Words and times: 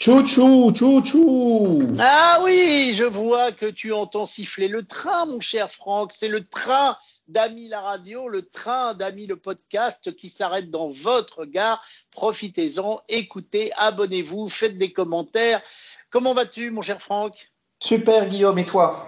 Chouchou, 0.00 0.72
chouchou. 0.76 1.96
Ah 1.98 2.38
oui, 2.44 2.92
je 2.94 3.02
vois 3.02 3.50
que 3.50 3.66
tu 3.66 3.92
entends 3.92 4.26
siffler 4.26 4.68
le 4.68 4.86
train, 4.86 5.26
mon 5.26 5.40
cher 5.40 5.72
Franck. 5.72 6.12
C'est 6.12 6.28
le 6.28 6.46
train 6.46 6.96
d'Ami 7.26 7.66
la 7.66 7.80
radio, 7.80 8.28
le 8.28 8.42
train 8.42 8.94
d'Ami 8.94 9.26
le 9.26 9.34
podcast 9.34 10.14
qui 10.14 10.30
s'arrête 10.30 10.70
dans 10.70 10.88
votre 10.88 11.46
gare. 11.46 11.82
Profitez-en, 12.12 13.00
écoutez, 13.08 13.72
abonnez-vous, 13.76 14.48
faites 14.48 14.78
des 14.78 14.92
commentaires. 14.92 15.60
Comment 16.10 16.32
vas-tu, 16.32 16.70
mon 16.70 16.82
cher 16.82 17.02
Franck? 17.02 17.50
Super, 17.82 18.28
Guillaume, 18.28 18.60
et 18.60 18.66
toi? 18.66 19.04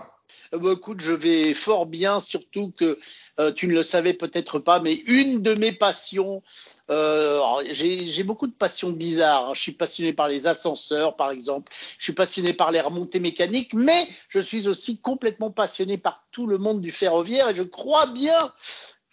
Euh, 0.53 0.59
bah, 0.59 0.73
écoute, 0.73 1.01
je 1.01 1.13
vais 1.13 1.55
fort 1.55 1.87
bien, 1.87 2.19
surtout 2.19 2.73
que 2.77 2.99
euh, 3.41 3.53
tu 3.53 3.67
ne 3.67 3.73
le 3.73 3.83
savais 3.83 4.13
peut-être 4.13 4.59
pas, 4.59 4.81
mais 4.81 4.95
une 5.07 5.43
de 5.43 5.55
mes 5.55 5.73
passions, 5.73 6.43
euh, 6.91 7.41
j'ai 7.71 8.23
beaucoup 8.23 8.47
de 8.47 8.53
passions 8.53 8.91
bizarres. 8.91 9.49
Hein. 9.49 9.55
Je 9.55 9.63
suis 9.63 9.73
passionné 9.73 10.13
par 10.13 10.29
les 10.29 10.47
ascenseurs, 10.47 11.17
par 11.17 11.31
exemple. 11.31 11.73
Je 11.99 12.05
suis 12.05 12.13
passionné 12.13 12.53
par 12.53 12.71
les 12.71 12.83
remontées 12.83 13.19
mécaniques, 13.19 13.73
mais 13.73 14.07
je 14.29 14.41
suis 14.41 14.69
aussi 14.69 15.01
complètement 15.01 15.51
passionné 15.51 15.97
par 15.97 16.27
tout 16.33 16.47
le 16.47 16.59
monde 16.59 16.83
du 16.83 16.91
ferroviaire. 16.91 17.49
Et 17.49 17.55
je 17.55 17.63
crois 17.63 18.07
bien 18.07 18.53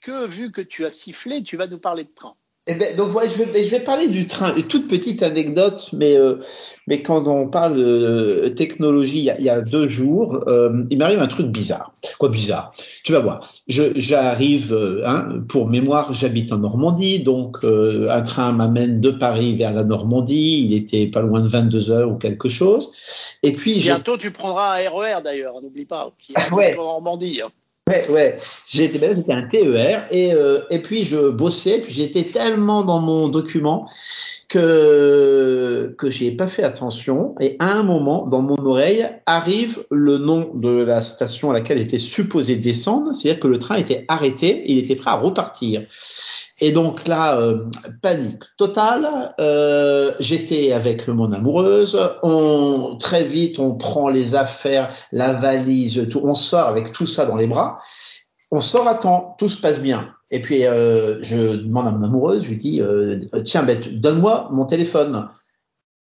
que, 0.01 0.27
vu 0.27 0.51
que 0.51 0.61
tu 0.61 0.85
as 0.85 0.89
sifflé, 0.89 1.41
tu 1.41 1.55
vas 1.55 1.67
nous 1.67 1.79
parler 1.79 2.03
de 2.03 2.13
train. 2.13 2.35
Eh 2.67 2.75
ben, 2.75 2.95
donc 2.95 3.11
je 3.23 3.43
vais, 3.43 3.65
je 3.65 3.71
vais 3.71 3.79
parler 3.79 4.07
du 4.07 4.27
train. 4.27 4.55
Une 4.55 4.63
toute 4.63 4.87
petite 4.87 5.23
anecdote, 5.23 5.89
mais 5.93 6.15
euh, 6.15 6.41
mais 6.87 7.01
quand 7.01 7.27
on 7.27 7.49
parle 7.49 7.77
de 7.77 8.47
technologie, 8.55 9.19
il 9.19 9.23
y 9.25 9.29
a, 9.29 9.37
il 9.39 9.45
y 9.45 9.49
a 9.49 9.61
deux 9.61 9.89
jours, 9.89 10.43
euh, 10.47 10.83
il 10.89 10.97
m'arrive 10.97 11.19
un 11.19 11.27
truc 11.27 11.47
bizarre. 11.47 11.93
Quoi 12.17 12.29
bizarre? 12.29 12.71
Tu 13.03 13.11
vas 13.11 13.19
voir. 13.19 13.49
Je 13.67 13.91
j'arrive, 13.95 14.73
euh, 14.73 15.03
hein, 15.05 15.43
pour 15.49 15.67
mémoire, 15.67 16.13
j'habite 16.13 16.53
en 16.53 16.59
Normandie, 16.59 17.19
donc 17.19 17.57
euh, 17.65 18.09
un 18.09 18.21
train 18.21 18.53
m'amène 18.53 18.99
de 18.99 19.11
Paris 19.11 19.53
vers 19.55 19.73
la 19.73 19.83
Normandie. 19.83 20.65
Il 20.65 20.73
était 20.73 21.07
pas 21.07 21.21
loin 21.21 21.41
de 21.41 21.47
22 21.47 21.91
heures 21.91 22.09
ou 22.09 22.15
quelque 22.15 22.47
chose. 22.47 22.93
Et 23.43 23.51
puis 23.51 23.79
bientôt 23.79 24.17
tu 24.17 24.31
prendras 24.31 24.77
un 24.77 24.89
RER 24.89 25.21
d'ailleurs, 25.21 25.61
n'oublie 25.61 25.85
pas, 25.85 26.11
qui 26.17 26.31
est 26.33 26.51
ouais. 26.53 26.77
en 26.77 26.83
Normandie. 26.83 27.41
Hein. 27.43 27.49
Ouais, 27.87 28.05
ouais. 28.09 28.37
J'étais, 28.67 29.15
c'était 29.15 29.33
un 29.33 29.47
TER 29.47 30.07
et 30.11 30.33
euh, 30.33 30.61
et 30.69 30.81
puis 30.81 31.05
je 31.05 31.29
bossais, 31.29 31.79
puis 31.79 31.93
j'étais 31.93 32.23
tellement 32.23 32.83
dans 32.83 32.99
mon 32.99 33.29
document 33.29 33.89
que 34.49 35.95
que 35.97 36.09
j'ai 36.09 36.31
pas 36.31 36.47
fait 36.47 36.63
attention 36.63 37.35
et 37.39 37.55
à 37.59 37.71
un 37.71 37.83
moment 37.83 38.27
dans 38.27 38.41
mon 38.41 38.57
oreille 38.57 39.07
arrive 39.25 39.85
le 39.89 40.17
nom 40.17 40.51
de 40.53 40.81
la 40.81 41.01
station 41.01 41.49
à 41.51 41.53
laquelle 41.53 41.79
était 41.79 41.97
supposé 41.97 42.57
descendre, 42.57 43.13
c'est-à-dire 43.13 43.39
que 43.39 43.47
le 43.47 43.57
train 43.57 43.75
était 43.75 44.03
arrêté, 44.09 44.63
il 44.67 44.79
était 44.79 44.95
prêt 44.95 45.11
à 45.11 45.15
repartir. 45.15 45.85
Et 46.59 46.71
donc 46.71 47.07
là, 47.07 47.39
euh, 47.39 47.65
panique 48.01 48.43
totale. 48.57 49.07
Euh, 49.39 50.11
J'étais 50.19 50.73
avec 50.73 51.07
mon 51.07 51.31
amoureuse. 51.31 51.99
On 52.23 52.97
très 52.99 53.23
vite, 53.23 53.59
on 53.59 53.75
prend 53.75 54.09
les 54.09 54.35
affaires, 54.35 54.91
la 55.11 55.33
valise, 55.33 56.07
tout. 56.09 56.21
On 56.23 56.33
sort 56.33 56.67
avec 56.67 56.91
tout 56.93 57.05
ça 57.05 57.25
dans 57.25 57.35
les 57.35 57.47
bras. 57.47 57.77
On 58.49 58.61
sort 58.61 58.87
à 58.87 58.95
temps, 58.95 59.35
tout 59.37 59.49
se 59.49 59.57
passe 59.57 59.81
bien. 59.81 60.13
Et 60.31 60.41
puis 60.41 60.65
euh, 60.65 61.21
je 61.21 61.55
demande 61.57 61.87
à 61.87 61.91
mon 61.91 62.03
amoureuse, 62.03 62.43
je 62.43 62.49
lui 62.49 62.57
dis 62.57 62.81
euh, 62.81 63.19
tiens, 63.45 63.63
ben, 63.63 63.79
donne-moi 63.91 64.49
mon 64.51 64.65
téléphone 64.65 65.29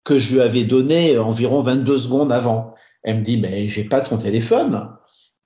que 0.03 0.19
je 0.19 0.33
lui 0.33 0.41
avais 0.41 0.63
donné 0.63 1.17
environ 1.17 1.61
22 1.61 1.97
secondes 1.97 2.31
avant. 2.31 2.75
Elle 3.03 3.19
me 3.19 3.23
dit 3.23 3.37
mais 3.37 3.69
j'ai 3.69 3.83
pas 3.83 4.01
ton 4.01 4.17
téléphone. 4.17 4.89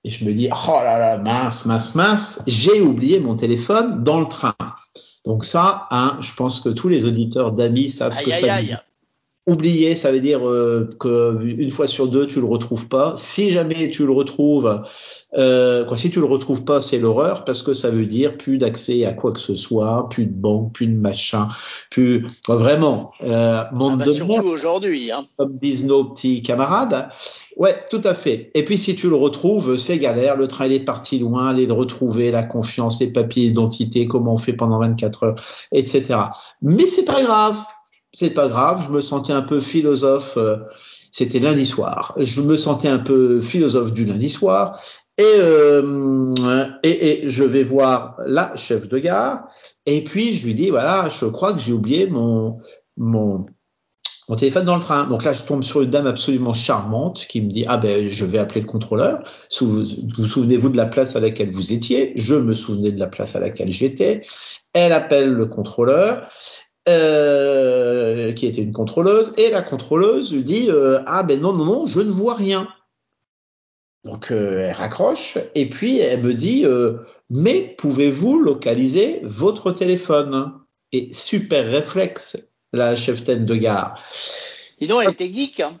Et 0.04 0.10
je 0.10 0.24
me 0.24 0.32
dis 0.32 0.48
oh 0.52 0.72
là 0.82 0.98
là 0.98 1.18
mince 1.18 1.64
mince 1.64 1.94
mince, 1.94 2.42
j'ai 2.46 2.80
oublié 2.80 3.20
mon 3.20 3.36
téléphone 3.36 4.02
dans 4.02 4.20
le 4.20 4.26
train. 4.26 4.55
Donc 5.26 5.44
ça, 5.44 5.88
hein, 5.90 6.16
je 6.20 6.32
pense 6.34 6.60
que 6.60 6.68
tous 6.68 6.88
les 6.88 7.04
auditeurs 7.04 7.52
d'amis 7.52 7.90
savent 7.90 8.12
ce 8.12 8.22
que 8.22 8.30
ça 8.30 8.56
veut 8.58 8.64
dire. 8.64 8.82
Oublier, 9.48 9.94
ça 9.94 10.10
veut 10.10 10.20
dire 10.20 10.48
euh, 10.48 10.96
que 10.98 11.40
une 11.44 11.70
fois 11.70 11.86
sur 11.86 12.08
deux, 12.08 12.26
tu 12.26 12.40
le 12.40 12.46
retrouves 12.46 12.88
pas. 12.88 13.14
Si 13.16 13.50
jamais 13.50 13.90
tu 13.90 14.04
le 14.04 14.12
retrouves, 14.12 14.82
euh, 15.36 15.84
quoi, 15.84 15.96
si 15.96 16.10
tu 16.10 16.18
le 16.20 16.26
retrouves 16.26 16.64
pas, 16.64 16.80
c'est 16.80 16.98
l'horreur 16.98 17.44
parce 17.44 17.62
que 17.62 17.74
ça 17.74 17.90
veut 17.90 18.06
dire 18.06 18.36
plus 18.38 18.58
d'accès 18.58 19.04
à 19.04 19.12
quoi 19.12 19.32
que 19.32 19.40
ce 19.40 19.54
soit, 19.54 20.08
plus 20.08 20.26
de 20.26 20.32
banque, 20.32 20.72
plus 20.72 20.86
de 20.86 20.96
machin, 20.96 21.48
plus 21.90 22.26
vraiment. 22.48 23.12
Euh, 23.22 23.62
monde 23.72 24.00
ah 24.02 24.06
bah 24.06 24.12
surtout 24.12 24.46
aujourd'hui, 24.46 25.10
hein. 25.12 25.26
comme 25.36 25.58
disent 25.58 25.84
nos 25.84 26.04
petits 26.04 26.42
camarades. 26.42 27.08
Ouais, 27.56 27.74
tout 27.90 28.00
à 28.04 28.14
fait. 28.14 28.50
Et 28.54 28.64
puis 28.64 28.78
si 28.78 28.94
tu 28.94 29.08
le 29.08 29.16
retrouves, 29.16 29.76
c'est 29.76 29.98
galère. 29.98 30.36
Le 30.36 30.46
train 30.46 30.66
il 30.66 30.72
est 30.72 30.80
parti 30.80 31.18
loin, 31.18 31.48
aller 31.48 31.66
le 31.66 31.72
retrouver, 31.72 32.30
la 32.30 32.42
confiance, 32.42 33.00
les 33.00 33.12
papiers 33.12 33.46
d'identité, 33.46 34.06
comment 34.06 34.34
on 34.34 34.38
fait 34.38 34.54
pendant 34.54 34.78
24 34.78 35.22
heures, 35.24 35.34
etc. 35.72 36.18
Mais 36.62 36.86
c'est 36.86 37.04
pas 37.04 37.22
grave. 37.22 37.56
C'est 38.12 38.32
pas 38.32 38.48
grave. 38.48 38.84
Je 38.86 38.92
me 38.92 39.02
sentais 39.02 39.34
un 39.34 39.42
peu 39.42 39.60
philosophe. 39.60 40.34
Euh, 40.38 40.56
c'était 41.12 41.38
lundi 41.38 41.64
soir. 41.64 42.14
Je 42.18 42.42
me 42.42 42.56
sentais 42.58 42.88
un 42.88 42.98
peu 42.98 43.40
philosophe 43.40 43.92
du 43.92 44.04
lundi 44.04 44.28
soir. 44.28 44.78
Et, 45.18 45.24
euh, 45.24 46.34
et, 46.82 47.24
et 47.24 47.28
je 47.28 47.44
vais 47.44 47.62
voir 47.62 48.16
la 48.26 48.54
chef 48.56 48.86
de 48.88 48.98
gare. 48.98 49.48
Et 49.86 50.04
puis 50.04 50.34
je 50.34 50.46
lui 50.46 50.54
dis 50.54 50.70
voilà, 50.70 51.08
je 51.08 51.26
crois 51.26 51.52
que 51.52 51.60
j'ai 51.60 51.72
oublié 51.72 52.06
mon 52.06 52.60
mon 52.96 53.46
mon 54.28 54.36
téléphone 54.36 54.64
dans 54.64 54.74
le 54.74 54.82
train. 54.82 55.06
Donc 55.06 55.22
là, 55.24 55.32
je 55.32 55.44
tombe 55.44 55.62
sur 55.62 55.82
une 55.82 55.90
dame 55.90 56.06
absolument 56.06 56.52
charmante 56.52 57.26
qui 57.28 57.40
me 57.40 57.48
dit 57.48 57.64
ah 57.68 57.76
ben 57.76 58.10
je 58.10 58.24
vais 58.24 58.38
appeler 58.38 58.60
le 58.60 58.66
contrôleur. 58.66 59.22
Vous 59.60 59.84
vous 59.84 60.24
souvenez-vous 60.26 60.68
de 60.68 60.76
la 60.76 60.86
place 60.86 61.16
à 61.16 61.20
laquelle 61.20 61.50
vous 61.50 61.72
étiez? 61.72 62.12
Je 62.16 62.34
me 62.34 62.52
souvenais 62.52 62.92
de 62.92 62.98
la 62.98 63.06
place 63.06 63.36
à 63.36 63.40
laquelle 63.40 63.72
j'étais. 63.72 64.22
Elle 64.72 64.92
appelle 64.92 65.30
le 65.32 65.46
contrôleur. 65.46 66.28
Euh, 66.88 68.30
qui 68.32 68.46
était 68.46 68.62
une 68.62 68.72
contrôleuse 68.72 69.32
et 69.38 69.50
la 69.50 69.60
contrôleuse 69.60 70.32
lui 70.32 70.44
dit 70.44 70.70
euh, 70.70 71.00
ah 71.06 71.24
ben 71.24 71.40
non 71.40 71.52
non 71.52 71.64
non 71.64 71.86
je 71.88 71.98
ne 71.98 72.10
vois 72.10 72.34
rien 72.34 72.68
donc 74.06 74.30
euh, 74.30 74.68
elle 74.68 74.72
raccroche 74.72 75.36
et 75.54 75.68
puis 75.68 75.98
elle 75.98 76.22
me 76.22 76.32
dit 76.32 76.64
euh, 76.64 76.98
mais 77.28 77.74
pouvez-vous 77.76 78.38
localiser 78.38 79.20
votre 79.22 79.72
téléphone? 79.72 80.52
Et 80.92 81.08
super 81.12 81.66
réflexe 81.66 82.38
la 82.72 82.94
cheftaine 82.94 83.44
de 83.44 83.56
gare. 83.56 84.00
Dis 84.80 84.86
donc, 84.86 85.02
elle 85.02 85.10
était 85.10 85.32
geek. 85.32 85.60
Hein. 85.60 85.78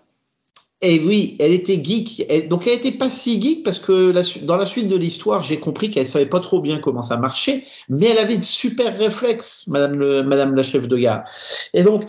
Et 0.82 0.98
oui, 0.98 1.36
elle 1.38 1.52
était 1.52 1.82
geek. 1.82 2.48
donc 2.48 2.66
elle 2.66 2.74
était 2.74 2.92
pas 2.92 3.08
si 3.08 3.40
geek 3.40 3.62
parce 3.62 3.78
que 3.78 4.12
dans 4.44 4.56
la 4.56 4.66
suite 4.66 4.88
de 4.88 4.96
l'histoire, 4.96 5.42
j'ai 5.42 5.58
compris 5.58 5.90
qu'elle 5.90 6.06
savait 6.06 6.26
pas 6.26 6.40
trop 6.40 6.60
bien 6.60 6.80
comment 6.80 7.00
ça 7.00 7.16
marchait, 7.16 7.64
mais 7.88 8.08
elle 8.08 8.18
avait 8.18 8.36
de 8.36 8.42
super 8.42 8.98
réflexes, 8.98 9.68
Madame, 9.68 9.98
le, 9.98 10.22
Madame 10.22 10.54
la 10.54 10.62
chef 10.62 10.86
de 10.86 10.96
gare. 10.98 11.24
Et 11.72 11.82
donc, 11.82 12.04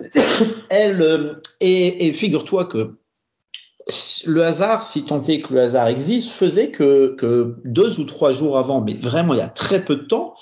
elle 0.70 1.02
euh, 1.02 1.34
et, 1.60 2.12
figure-toi 2.14 2.64
que 2.64 2.94
le 4.26 4.42
hasard, 4.42 4.86
si 4.86 5.04
tant 5.04 5.22
est 5.22 5.40
que 5.40 5.54
le 5.54 5.60
hasard 5.60 5.88
existe, 5.88 6.30
faisait 6.30 6.70
que, 6.70 7.14
que 7.16 7.56
deux 7.64 8.00
ou 8.00 8.04
trois 8.04 8.32
jours 8.32 8.58
avant, 8.58 8.80
mais 8.80 8.94
vraiment 8.94 9.34
il 9.34 9.38
y 9.38 9.42
a 9.42 9.48
très 9.48 9.84
peu 9.84 9.96
de 9.96 10.02
temps, 10.02 10.34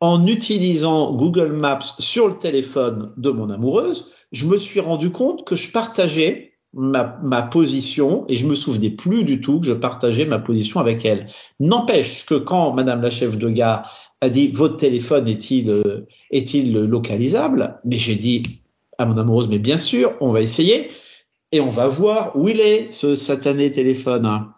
en 0.00 0.26
utilisant 0.26 1.12
Google 1.12 1.52
Maps 1.52 1.94
sur 1.98 2.28
le 2.28 2.38
téléphone 2.38 3.12
de 3.16 3.30
mon 3.30 3.50
amoureuse, 3.50 4.12
je 4.32 4.46
me 4.46 4.58
suis 4.58 4.80
rendu 4.80 5.10
compte 5.10 5.46
que 5.46 5.56
je 5.56 5.70
partageais 5.70 6.52
ma, 6.72 7.18
ma, 7.22 7.42
position 7.42 8.24
et 8.28 8.36
je 8.36 8.46
me 8.46 8.54
souvenais 8.54 8.90
plus 8.90 9.24
du 9.24 9.40
tout 9.40 9.60
que 9.60 9.66
je 9.66 9.72
partageais 9.72 10.26
ma 10.26 10.38
position 10.38 10.80
avec 10.80 11.04
elle. 11.04 11.26
N'empêche 11.60 12.26
que 12.26 12.34
quand 12.34 12.72
Madame 12.72 13.00
la 13.00 13.10
chef 13.10 13.38
de 13.38 13.48
gare 13.48 13.90
a 14.20 14.28
dit 14.28 14.48
votre 14.48 14.76
téléphone 14.76 15.28
est-il 15.28 15.70
euh, 15.70 16.06
est-il 16.30 16.76
localisable, 16.76 17.80
mais 17.84 17.96
j'ai 17.98 18.16
dit 18.16 18.42
à 18.98 19.06
mon 19.06 19.16
amoureuse 19.16 19.48
mais 19.48 19.58
bien 19.58 19.78
sûr 19.78 20.14
on 20.20 20.32
va 20.32 20.40
essayer 20.40 20.90
et 21.54 21.60
on 21.60 21.70
va 21.70 21.86
voir 21.86 22.36
où 22.36 22.48
il 22.48 22.60
est 22.60 22.92
ce 22.92 23.14
satané 23.14 23.70
téléphone. 23.70 24.48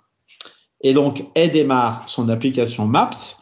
Et 0.80 0.94
donc 0.94 1.24
elle 1.34 1.52
démarre 1.52 2.08
son 2.08 2.30
application 2.30 2.86
Maps 2.86 3.36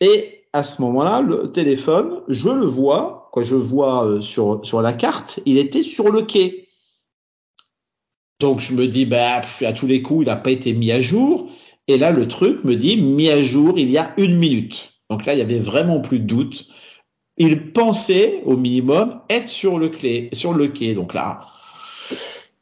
et 0.00 0.44
à 0.54 0.64
ce 0.64 0.80
moment-là, 0.80 1.20
le 1.20 1.52
téléphone, 1.52 2.22
je 2.28 2.48
le 2.48 2.64
vois, 2.64 3.28
quoi, 3.32 3.42
je 3.42 3.54
vois 3.54 4.06
euh, 4.06 4.20
sur, 4.22 4.80
la 4.80 4.94
carte, 4.94 5.40
il 5.44 5.58
était 5.58 5.82
sur 5.82 6.10
le 6.10 6.22
quai. 6.22 6.68
Donc 8.40 8.60
je 8.60 8.72
me 8.72 8.86
dis, 8.86 9.04
bah, 9.04 9.42
à 9.60 9.72
tous 9.74 9.86
les 9.86 10.00
coups, 10.00 10.22
il 10.24 10.28
n'a 10.28 10.36
pas 10.36 10.50
été 10.50 10.72
mis 10.72 10.90
à 10.90 11.02
jour. 11.02 11.50
Et 11.88 11.98
là, 11.98 12.12
le 12.12 12.26
truc 12.26 12.64
me 12.64 12.76
dit, 12.76 12.96
mis 12.96 13.28
à 13.28 13.42
jour 13.42 13.78
il 13.78 13.90
y 13.90 13.98
a 13.98 14.14
une 14.16 14.36
minute. 14.36 14.94
Donc 15.10 15.26
là, 15.26 15.34
il 15.34 15.38
y 15.38 15.42
avait 15.42 15.58
vraiment 15.58 16.00
plus 16.00 16.20
de 16.20 16.26
doute. 16.26 16.66
Il 17.36 17.74
pensait, 17.74 18.40
au 18.46 18.56
minimum, 18.56 19.20
être 19.28 19.50
sur 19.50 19.78
le, 19.78 19.90
sur 20.32 20.54
le 20.54 20.68
quai. 20.68 20.94
Donc 20.94 21.12
là, 21.12 21.46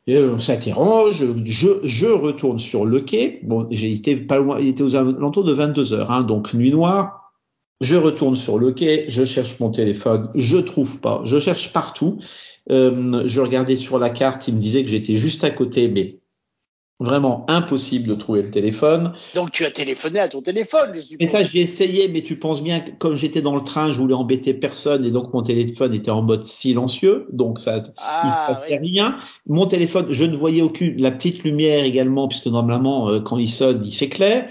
on 0.08 0.38
s'interroge, 0.38 1.24
je, 1.44 1.68
je 1.82 2.06
retourne 2.06 2.58
sur 2.58 2.84
le 2.84 3.00
quai. 3.00 3.40
Bon, 3.42 3.66
j'ai 3.70 4.16
pas 4.16 4.38
loin, 4.38 4.58
il 4.58 4.68
était 4.68 4.82
aux 4.82 4.96
alentours 4.96 5.44
de 5.44 5.52
22 5.52 5.92
heures, 5.92 6.10
hein, 6.10 6.22
donc 6.22 6.54
nuit 6.54 6.72
noire. 6.72 7.32
Je 7.80 7.96
retourne 7.96 8.36
sur 8.36 8.58
le 8.58 8.72
quai, 8.72 9.06
je 9.08 9.24
cherche 9.24 9.58
mon 9.60 9.70
téléphone, 9.70 10.30
je 10.34 10.58
trouve 10.58 11.00
pas, 11.00 11.22
je 11.24 11.38
cherche 11.38 11.72
partout. 11.72 12.18
Euh, 12.70 13.22
je 13.26 13.40
regardais 13.40 13.76
sur 13.76 13.98
la 13.98 14.10
carte, 14.10 14.48
il 14.48 14.54
me 14.54 14.60
disait 14.60 14.82
que 14.82 14.88
j'étais 14.88 15.16
juste 15.16 15.44
à 15.44 15.50
côté, 15.50 15.88
mais 15.88 16.20
Vraiment 17.00 17.44
impossible 17.48 18.08
de 18.08 18.14
trouver 18.14 18.42
le 18.42 18.50
téléphone. 18.52 19.14
Donc 19.34 19.50
tu 19.50 19.64
as 19.64 19.72
téléphoné 19.72 20.20
à 20.20 20.28
ton 20.28 20.42
téléphone, 20.42 20.90
je 20.94 21.00
suppose. 21.00 21.26
Et 21.26 21.28
ça, 21.28 21.42
j'ai 21.42 21.60
essayé, 21.60 22.06
mais 22.06 22.22
tu 22.22 22.38
penses 22.38 22.62
bien 22.62 22.78
que 22.78 22.92
comme 22.92 23.16
j'étais 23.16 23.42
dans 23.42 23.56
le 23.56 23.64
train, 23.64 23.90
je 23.90 23.98
voulais 23.98 24.14
embêter 24.14 24.54
personne 24.54 25.04
et 25.04 25.10
donc 25.10 25.34
mon 25.34 25.42
téléphone 25.42 25.92
était 25.92 26.12
en 26.12 26.22
mode 26.22 26.44
silencieux, 26.44 27.26
donc 27.32 27.58
ça, 27.58 27.82
Ah, 27.96 28.22
il 28.26 28.32
se 28.32 28.38
passait 28.38 28.78
oui. 28.80 28.90
rien. 28.92 29.18
Mon 29.48 29.66
téléphone, 29.66 30.06
je 30.10 30.24
ne 30.24 30.36
voyais 30.36 30.62
aucune, 30.62 31.00
la 31.00 31.10
petite 31.10 31.42
lumière 31.42 31.82
également, 31.84 32.28
puisque 32.28 32.46
normalement, 32.46 33.08
euh, 33.10 33.18
quand 33.20 33.38
il 33.38 33.48
sonne, 33.48 33.82
il 33.84 33.92
s'éclaire. 33.92 34.46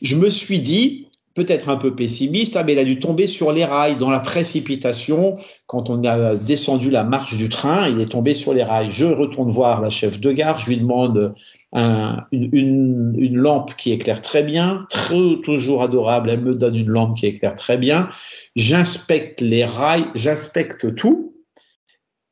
Je 0.00 0.14
me 0.14 0.30
suis 0.30 0.60
dit, 0.60 1.08
peut-être 1.34 1.68
un 1.68 1.76
peu 1.76 1.96
pessimiste, 1.96 2.56
ah, 2.56 2.62
mais 2.62 2.74
il 2.74 2.78
a 2.78 2.84
dû 2.84 3.00
tomber 3.00 3.26
sur 3.26 3.50
les 3.50 3.64
rails 3.64 3.96
dans 3.96 4.10
la 4.10 4.20
précipitation. 4.20 5.36
Quand 5.66 5.90
on 5.90 6.04
a 6.04 6.36
descendu 6.36 6.90
la 6.90 7.02
marche 7.02 7.34
du 7.36 7.48
train, 7.48 7.88
il 7.88 8.00
est 8.00 8.06
tombé 8.10 8.34
sur 8.34 8.54
les 8.54 8.62
rails. 8.62 8.90
Je 8.90 9.06
retourne 9.06 9.50
voir 9.50 9.80
la 9.80 9.90
chef 9.90 10.20
de 10.20 10.30
gare, 10.30 10.60
je 10.60 10.68
lui 10.68 10.76
demande 10.76 11.34
un- 11.72 12.24
une, 12.32 13.14
une- 13.16 13.36
lampe 13.36 13.74
qui 13.76 13.92
éclaire 13.92 14.20
très 14.20 14.42
bien, 14.42 14.86
très- 14.90 15.40
toujours 15.42 15.82
adorable. 15.82 16.30
Elle 16.30 16.40
me 16.42 16.54
donne 16.54 16.76
une 16.76 16.88
lampe 16.90 17.16
qui 17.16 17.26
éclaire 17.26 17.54
très 17.54 17.78
bien. 17.78 18.08
J'inspecte 18.56 19.40
les 19.40 19.64
rails, 19.64 20.04
j'inspecte 20.14 20.94
tout. 20.94 21.34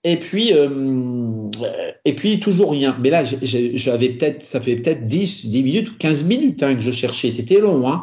Et 0.05 0.17
puis, 0.17 0.53
euh, 0.55 1.51
et 2.07 2.15
puis 2.15 2.41
toujours 2.41 2.71
rien. 2.73 2.97
Mais 3.01 3.11
là, 3.11 3.23
j'avais 3.25 4.11
peut-être, 4.11 4.43
ça 4.43 4.61
fait 4.61 4.77
peut-être 4.77 5.07
10, 5.07 5.47
10 5.47 5.63
minutes 5.63 5.91
ou 5.91 5.95
15 5.99 6.25
minutes 6.25 6.63
hein, 6.63 6.75
que 6.75 6.81
je 6.81 6.91
cherchais. 6.91 7.31
C'était 7.31 7.61
long. 7.61 7.87
Hein. 7.89 8.03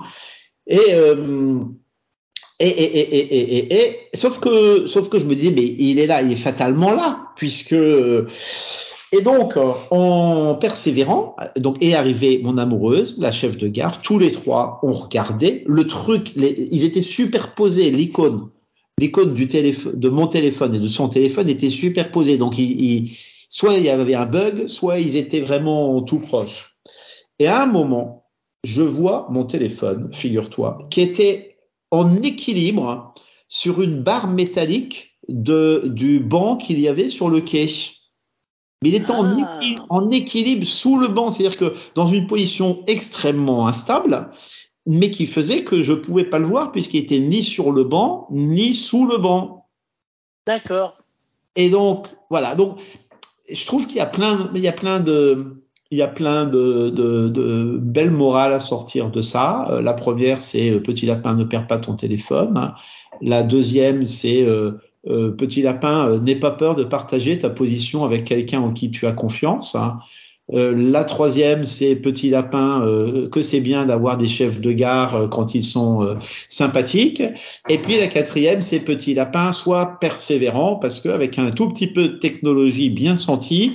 Et, 0.68 0.80
euh, 0.92 1.60
et, 2.60 2.68
et, 2.68 3.00
et, 3.00 3.16
et, 3.18 3.36
et, 3.38 3.58
et, 3.58 3.74
et- 3.74 3.96
sauf 4.14 4.40
que, 4.40 4.86
sauf 4.88 5.10
que 5.10 5.18
je 5.20 5.26
me 5.26 5.34
disais, 5.36 5.52
mais 5.52 5.64
il 5.64 6.00
est 6.00 6.08
là, 6.08 6.22
il 6.22 6.32
est 6.32 6.36
fatalement 6.36 6.92
là, 6.92 7.30
puisque. 7.36 7.76
Et 9.14 9.22
donc, 9.22 9.56
euh, 9.56 9.72
en 9.90 10.56
persévérant, 10.56 11.36
donc 11.56 11.78
est 11.82 11.94
arrivée 11.94 12.42
mon 12.44 12.58
amoureuse, 12.58 13.16
la 13.18 13.32
chef 13.32 13.58
de 13.58 13.68
gare. 13.68 14.02
Tous 14.02 14.20
les 14.20 14.32
trois 14.32 14.80
ont 14.84 14.92
regardé 14.92 15.64
le 15.66 15.88
truc. 15.88 16.34
Les, 16.36 16.68
ils 16.72 16.84
étaient 16.84 17.02
superposés. 17.02 17.90
L'icône, 17.90 18.50
l'icône 19.00 19.34
du 19.34 19.48
téléphone, 19.48 19.98
de 19.98 20.10
mon 20.10 20.28
téléphone 20.28 20.76
et 20.76 20.80
de 20.80 20.88
son 20.88 21.08
téléphone 21.08 21.48
était 21.48 21.70
superposée. 21.70 22.38
Donc, 22.38 22.56
soit 23.50 23.78
il 23.78 23.84
y 23.86 23.90
avait 23.90 24.16
un 24.16 24.26
bug, 24.26 24.68
soit 24.68 25.00
ils 25.00 25.16
étaient 25.16 25.40
vraiment 25.40 26.02
tout 26.02 26.20
proches. 26.20 26.76
Et 27.40 27.48
à 27.48 27.64
un 27.64 27.68
moment, 27.68 28.26
je 28.64 28.82
vois 28.82 29.28
mon 29.30 29.46
téléphone, 29.46 30.10
figure-toi, 30.12 30.80
qui 30.90 31.02
était 31.02 31.58
en 31.92 32.22
équilibre 32.22 33.14
sur 33.48 33.82
une 33.82 34.04
barre 34.04 34.30
métallique 34.30 35.18
de, 35.30 35.84
du 35.86 36.20
banc 36.20 36.58
qu'il 36.58 36.80
y 36.80 36.90
avait 36.90 37.08
sur 37.08 37.30
le 37.30 37.40
quai. 37.40 37.70
Mais 38.84 38.90
il 38.90 38.96
était 38.96 39.12
en, 39.12 39.26
Ah. 39.26 39.58
équilibre, 39.60 39.86
en 39.90 40.10
équilibre 40.10 40.66
sous 40.66 41.00
le 41.00 41.08
banc, 41.08 41.32
c'est-à-dire 41.32 41.58
que 41.58 41.74
dans 41.96 42.08
une 42.08 42.28
position 42.28 42.84
extrêmement 42.88 43.68
instable, 43.68 44.30
mais 44.86 45.12
qui 45.12 45.26
faisait 45.26 45.64
que 45.64 45.82
je 45.82 45.94
pouvais 45.94 46.26
pas 46.26 46.40
le 46.40 46.46
voir 46.46 46.72
puisqu'il 46.72 47.00
était 47.00 47.20
ni 47.20 47.42
sur 47.42 47.72
le 47.72 47.84
banc, 47.84 48.28
ni 48.32 48.74
sous 48.74 49.08
le 49.08 49.18
banc. 49.18 49.66
D'accord. 50.46 50.98
Et 51.56 51.70
donc, 51.70 52.08
voilà. 52.30 52.56
Donc, 52.56 52.78
je 53.52 53.66
trouve 53.66 53.88
qu'il 53.88 53.98
y 53.98 54.02
a 54.02 54.06
plein, 54.06 54.52
il 54.54 54.62
y 54.62 54.68
a 54.68 54.74
plein 54.74 55.00
de, 55.00 55.64
il 55.92 55.98
y 55.98 56.02
a 56.02 56.08
plein 56.08 56.46
de, 56.46 56.90
de, 56.90 57.30
de 57.30 57.78
belles 57.82 58.12
morales 58.12 58.54
à 58.54 58.60
sortir 58.60 59.10
de 59.10 59.22
ça. 59.22 59.70
Euh, 59.72 59.82
la 59.82 59.94
première, 59.94 60.42
c'est 60.42 60.70
euh, 60.72 60.80
petit 60.82 61.06
lapin, 61.06 61.36
ne 61.36 61.44
perds 61.44 61.68
pas 61.68 61.80
ton 61.80 61.96
téléphone. 61.96 62.74
La 63.22 63.44
deuxième, 63.44 64.06
c'est 64.06 64.44
euh, 64.44 64.74
euh, 65.10 65.32
petit 65.32 65.62
lapin, 65.62 66.10
euh, 66.10 66.20
n'aie 66.20 66.36
pas 66.36 66.52
peur 66.52 66.76
de 66.76 66.84
partager 66.84 67.38
ta 67.38 67.50
position 67.50 68.04
avec 68.04 68.26
quelqu'un 68.26 68.60
en 68.60 68.72
qui 68.72 68.92
tu 68.92 69.08
as 69.08 69.14
confiance. 69.14 69.76
hein. 69.76 70.00
Euh, 70.54 70.74
la 70.74 71.04
troisième, 71.04 71.66
c'est 71.66 71.98
petit 71.98 72.30
lapin, 72.30 72.82
euh, 72.86 73.28
que 73.28 73.42
c'est 73.42 73.60
bien 73.60 73.86
d'avoir 73.86 74.18
des 74.18 74.30
chefs 74.30 74.62
de 74.62 74.72
gare 74.72 75.16
euh, 75.16 75.28
quand 75.28 75.56
ils 75.56 75.64
sont 75.64 76.04
euh, 76.04 76.16
sympathiques. 76.48 77.22
Et 77.68 77.78
puis 77.80 77.98
la 77.98 78.08
quatrième, 78.08 78.62
c'est 78.62 78.80
petit 78.80 79.14
lapin, 79.14 79.52
sois 79.52 79.98
persévérant 80.00 80.78
parce 80.78 81.02
qu'avec 81.02 81.38
un 81.38 81.52
tout 81.52 81.68
petit 81.68 81.88
peu 81.88 82.08
de 82.08 82.16
technologie 82.18 82.90
bien 82.90 83.16
sentie, 83.16 83.74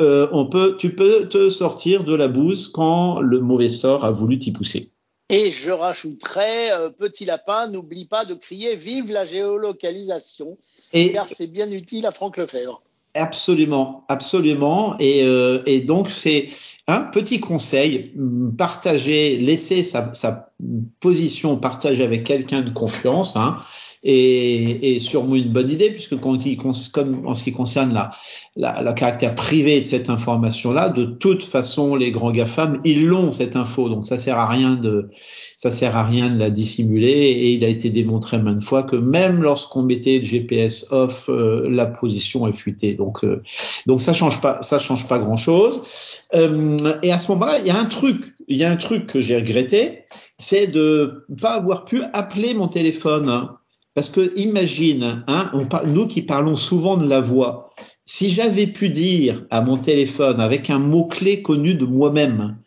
on 0.00 0.46
peut, 0.46 0.76
tu 0.78 0.94
peux 0.94 1.26
te 1.28 1.48
sortir 1.48 2.04
de 2.04 2.14
la 2.14 2.28
bouse 2.28 2.68
quand 2.68 3.18
le 3.20 3.40
mauvais 3.40 3.68
sort 3.68 4.04
a 4.04 4.12
voulu 4.12 4.38
t'y 4.38 4.52
pousser. 4.52 4.92
Et 5.30 5.50
je 5.50 5.70
rajouterais, 5.70 6.72
euh, 6.72 6.88
petit 6.88 7.26
lapin, 7.26 7.68
n'oublie 7.68 8.06
pas 8.06 8.24
de 8.24 8.34
crier 8.34 8.76
vive 8.76 9.12
la 9.12 9.26
géolocalisation, 9.26 10.56
Et 10.94 11.12
car 11.12 11.28
c'est 11.28 11.46
bien 11.46 11.70
utile 11.70 12.06
à 12.06 12.12
Franck 12.12 12.38
Lefebvre. 12.38 12.82
Absolument, 13.18 14.04
absolument. 14.08 14.96
Et, 15.00 15.22
euh, 15.24 15.62
et 15.66 15.80
donc 15.80 16.08
c'est 16.10 16.48
un 16.86 17.00
petit 17.00 17.40
conseil 17.40 18.12
partager, 18.56 19.36
laisser 19.36 19.82
sa, 19.82 20.10
position 21.00 21.56
partagée 21.56 22.02
avec 22.02 22.24
quelqu'un 22.24 22.62
de 22.62 22.70
confiance, 22.70 23.36
hein, 23.36 23.58
et, 24.02 24.98
sûrement 25.00 25.36
une 25.36 25.52
bonne 25.52 25.70
idée 25.70 25.90
puisque 25.90 26.18
comme 26.18 27.26
en 27.26 27.34
ce 27.34 27.44
qui 27.44 27.52
concerne 27.52 28.10
la 28.56 28.92
caractère 28.94 29.34
privé 29.34 29.80
de 29.80 29.86
cette 29.86 30.08
information-là, 30.08 30.88
de 30.88 31.04
toute 31.04 31.42
façon 31.42 31.94
les 31.94 32.10
grands 32.10 32.32
gafam 32.32 32.80
ils 32.84 33.06
l'ont 33.06 33.32
cette 33.32 33.54
info, 33.54 33.88
donc 33.88 34.06
ça 34.06 34.18
sert 34.18 34.38
à 34.38 34.48
rien 34.48 34.76
de 34.76 35.10
ça 35.58 35.72
sert 35.72 35.96
à 35.96 36.04
rien 36.04 36.30
de 36.30 36.38
la 36.38 36.50
dissimuler 36.50 37.10
et 37.10 37.52
il 37.52 37.64
a 37.64 37.68
été 37.68 37.90
démontré 37.90 38.38
maintes 38.38 38.62
fois 38.62 38.84
que 38.84 38.94
même 38.94 39.42
lorsqu'on 39.42 39.82
mettait 39.82 40.20
le 40.20 40.24
GPS 40.24 40.86
off, 40.92 41.28
euh, 41.28 41.68
la 41.68 41.86
position 41.86 42.46
est 42.46 42.52
fuitée. 42.52 42.94
Donc, 42.94 43.24
euh, 43.24 43.42
donc 43.84 44.00
ça 44.00 44.14
change 44.14 44.40
pas, 44.40 44.62
ça 44.62 44.78
change 44.78 45.08
pas 45.08 45.18
grand 45.18 45.36
chose. 45.36 45.82
Euh, 46.32 46.76
et 47.02 47.10
à 47.10 47.18
ce 47.18 47.32
moment-là, 47.32 47.58
il 47.58 47.66
y 47.66 47.70
a 47.70 47.76
un 47.76 47.86
truc, 47.86 48.24
il 48.46 48.56
y 48.56 48.62
a 48.62 48.70
un 48.70 48.76
truc 48.76 49.08
que 49.08 49.20
j'ai 49.20 49.36
regretté, 49.36 50.04
c'est 50.38 50.68
de 50.68 51.26
pas 51.42 51.54
avoir 51.54 51.84
pu 51.84 52.04
appeler 52.12 52.54
mon 52.54 52.68
téléphone. 52.68 53.48
Parce 53.94 54.10
que 54.10 54.32
imagine, 54.38 55.24
hein, 55.26 55.50
nous 55.86 56.06
qui 56.06 56.22
parlons 56.22 56.54
souvent 56.54 56.96
de 56.96 57.08
la 57.08 57.20
voix, 57.20 57.70
si 58.04 58.30
j'avais 58.30 58.68
pu 58.68 58.90
dire 58.90 59.44
à 59.50 59.60
mon 59.60 59.76
téléphone 59.76 60.40
avec 60.40 60.70
un 60.70 60.78
mot 60.78 61.06
clé 61.06 61.42
connu 61.42 61.74
de 61.74 61.84
moi-même, 61.84 62.58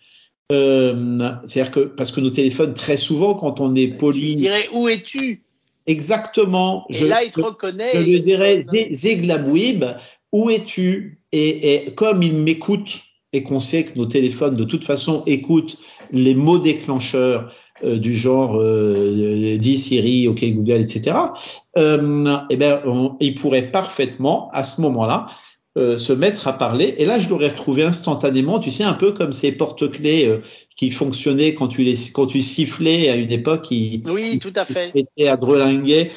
euh, 0.51 1.31
c'est-à-dire 1.45 1.71
que 1.71 1.80
parce 1.80 2.12
que 2.12 2.19
nos 2.21 2.30
téléphones 2.30 2.74
très 2.74 2.98
souvent 2.98 3.33
quand 3.36 3.59
on 3.59 3.74
est 3.75 3.88
poli, 3.88 4.33
Je 4.33 4.38
dirais 4.38 4.68
où 4.74 4.88
es-tu? 4.88 5.44
Exactement, 5.88 6.86
Et 6.89 6.94
je, 6.94 7.06
là, 7.07 7.24
il 7.24 7.31
te 7.31 7.42
reconnaît. 7.42 7.92
je 7.94 8.00
et 8.00 8.12
il 8.12 8.21
dirais. 8.24 8.62
Zeglabouib, 8.92 9.86
où 10.31 10.50
es-tu? 10.50 11.19
Et, 11.31 11.74
et 11.74 11.94
comme 11.95 12.21
il 12.21 12.36
m'écoute 12.36 13.01
et 13.33 13.44
qu'on 13.44 13.59
sait 13.59 13.86
que 13.86 13.98
nos 13.98 14.06
téléphones 14.06 14.56
de 14.56 14.63
toute 14.65 14.83
façon 14.83 15.24
écoutent 15.25 15.77
les 16.12 16.36
mots 16.36 16.59
déclencheurs 16.59 17.54
euh, 17.83 17.97
du 17.97 18.13
genre 18.13 18.57
euh, 18.59 19.57
dis 19.57 19.77
Siri, 19.77 20.27
OK 20.27 20.44
Google, 20.44 20.81
etc. 20.81 21.18
Euh, 21.77 22.38
eh 22.50 22.57
ben, 22.57 22.81
on, 22.86 23.15
il 23.19 23.36
pourrait 23.36 23.71
parfaitement 23.71 24.50
à 24.51 24.63
ce 24.63 24.81
moment-là 24.81 25.27
euh, 25.77 25.97
se 25.97 26.12
mettre 26.12 26.50
à 26.50 26.57
parler. 26.57 26.95
Et 26.97 27.06
là, 27.06 27.18
je 27.18 27.29
l'aurais 27.29 27.47
retrouvé 27.47 27.83
instantanément. 27.83 28.59
Tu 28.59 28.71
sais, 28.71 28.83
un 28.83 28.91
peu 28.91 29.13
comme 29.13 29.31
ces 29.31 29.54
porte-clés 29.54 30.28
euh, 30.28 30.44
qui 30.75 30.90
fonctionnaient 30.90 31.54
quand 31.54 31.69
tu 31.69 31.83
les 31.83 31.95
quand 32.11 32.28
tu 32.28 32.42
sifflais 32.42 33.07
à 33.07 33.16
une 33.16 33.31
époque. 33.31 33.61
Qui, 33.61 34.04
Oui, 34.06 34.37
tout 34.37 34.51
à 34.54 34.66
fait. 34.66 34.92
Était 34.94 35.30
à 35.30 35.37
grelinguer. 35.37 36.11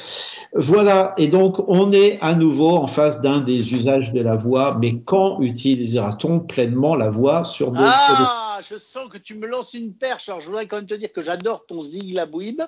Voilà. 0.53 1.13
Et 1.17 1.29
donc, 1.29 1.69
on 1.69 1.93
est 1.93 2.17
à 2.19 2.35
nouveau 2.35 2.71
en 2.71 2.87
face 2.87 3.21
d'un 3.21 3.39
des 3.39 3.73
usages 3.73 4.11
de 4.11 4.19
la 4.19 4.35
voix. 4.35 4.77
Mais 4.81 4.99
quand 5.05 5.39
utilisera-t-on 5.39 6.41
pleinement 6.41 6.95
la 6.97 7.09
voix 7.09 7.45
sur 7.45 7.71
nos 7.71 7.79
Ah, 7.81 8.59
je 8.69 8.77
sens 8.77 9.07
que 9.07 9.17
tu 9.17 9.35
me 9.35 9.47
lances 9.47 9.73
une 9.73 9.93
perche. 9.93 10.27
Alors, 10.27 10.41
je 10.41 10.47
voudrais 10.47 10.67
quand 10.67 10.75
même 10.75 10.85
te 10.85 10.95
dire 10.95 11.13
que 11.13 11.21
j'adore 11.21 11.65
ton 11.65 11.81
Ziglabouib. 11.81 12.61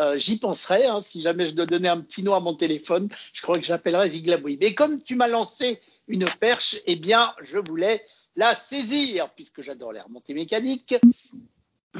Euh, 0.00 0.18
J'y 0.18 0.38
penserai. 0.38 0.86
Hein, 0.86 1.02
si 1.02 1.20
jamais 1.20 1.46
je 1.46 1.52
dois 1.52 1.66
donner 1.66 1.88
un 1.88 2.00
petit 2.00 2.22
nom 2.22 2.34
à 2.34 2.40
mon 2.40 2.54
téléphone, 2.54 3.10
je 3.34 3.42
crois 3.42 3.56
que 3.56 3.64
j'appellerai 3.64 4.08
Ziglabouib. 4.08 4.62
Et 4.62 4.74
comme 4.74 5.02
tu 5.02 5.14
m'as 5.14 5.28
lancé 5.28 5.78
une 6.08 6.24
perche, 6.40 6.76
eh 6.86 6.96
bien, 6.96 7.34
je 7.42 7.58
voulais 7.58 8.04
la 8.36 8.54
saisir, 8.54 9.30
puisque 9.34 9.62
j'adore 9.62 9.92
les 9.92 10.00
remontées 10.00 10.34
mécaniques. 10.34 10.94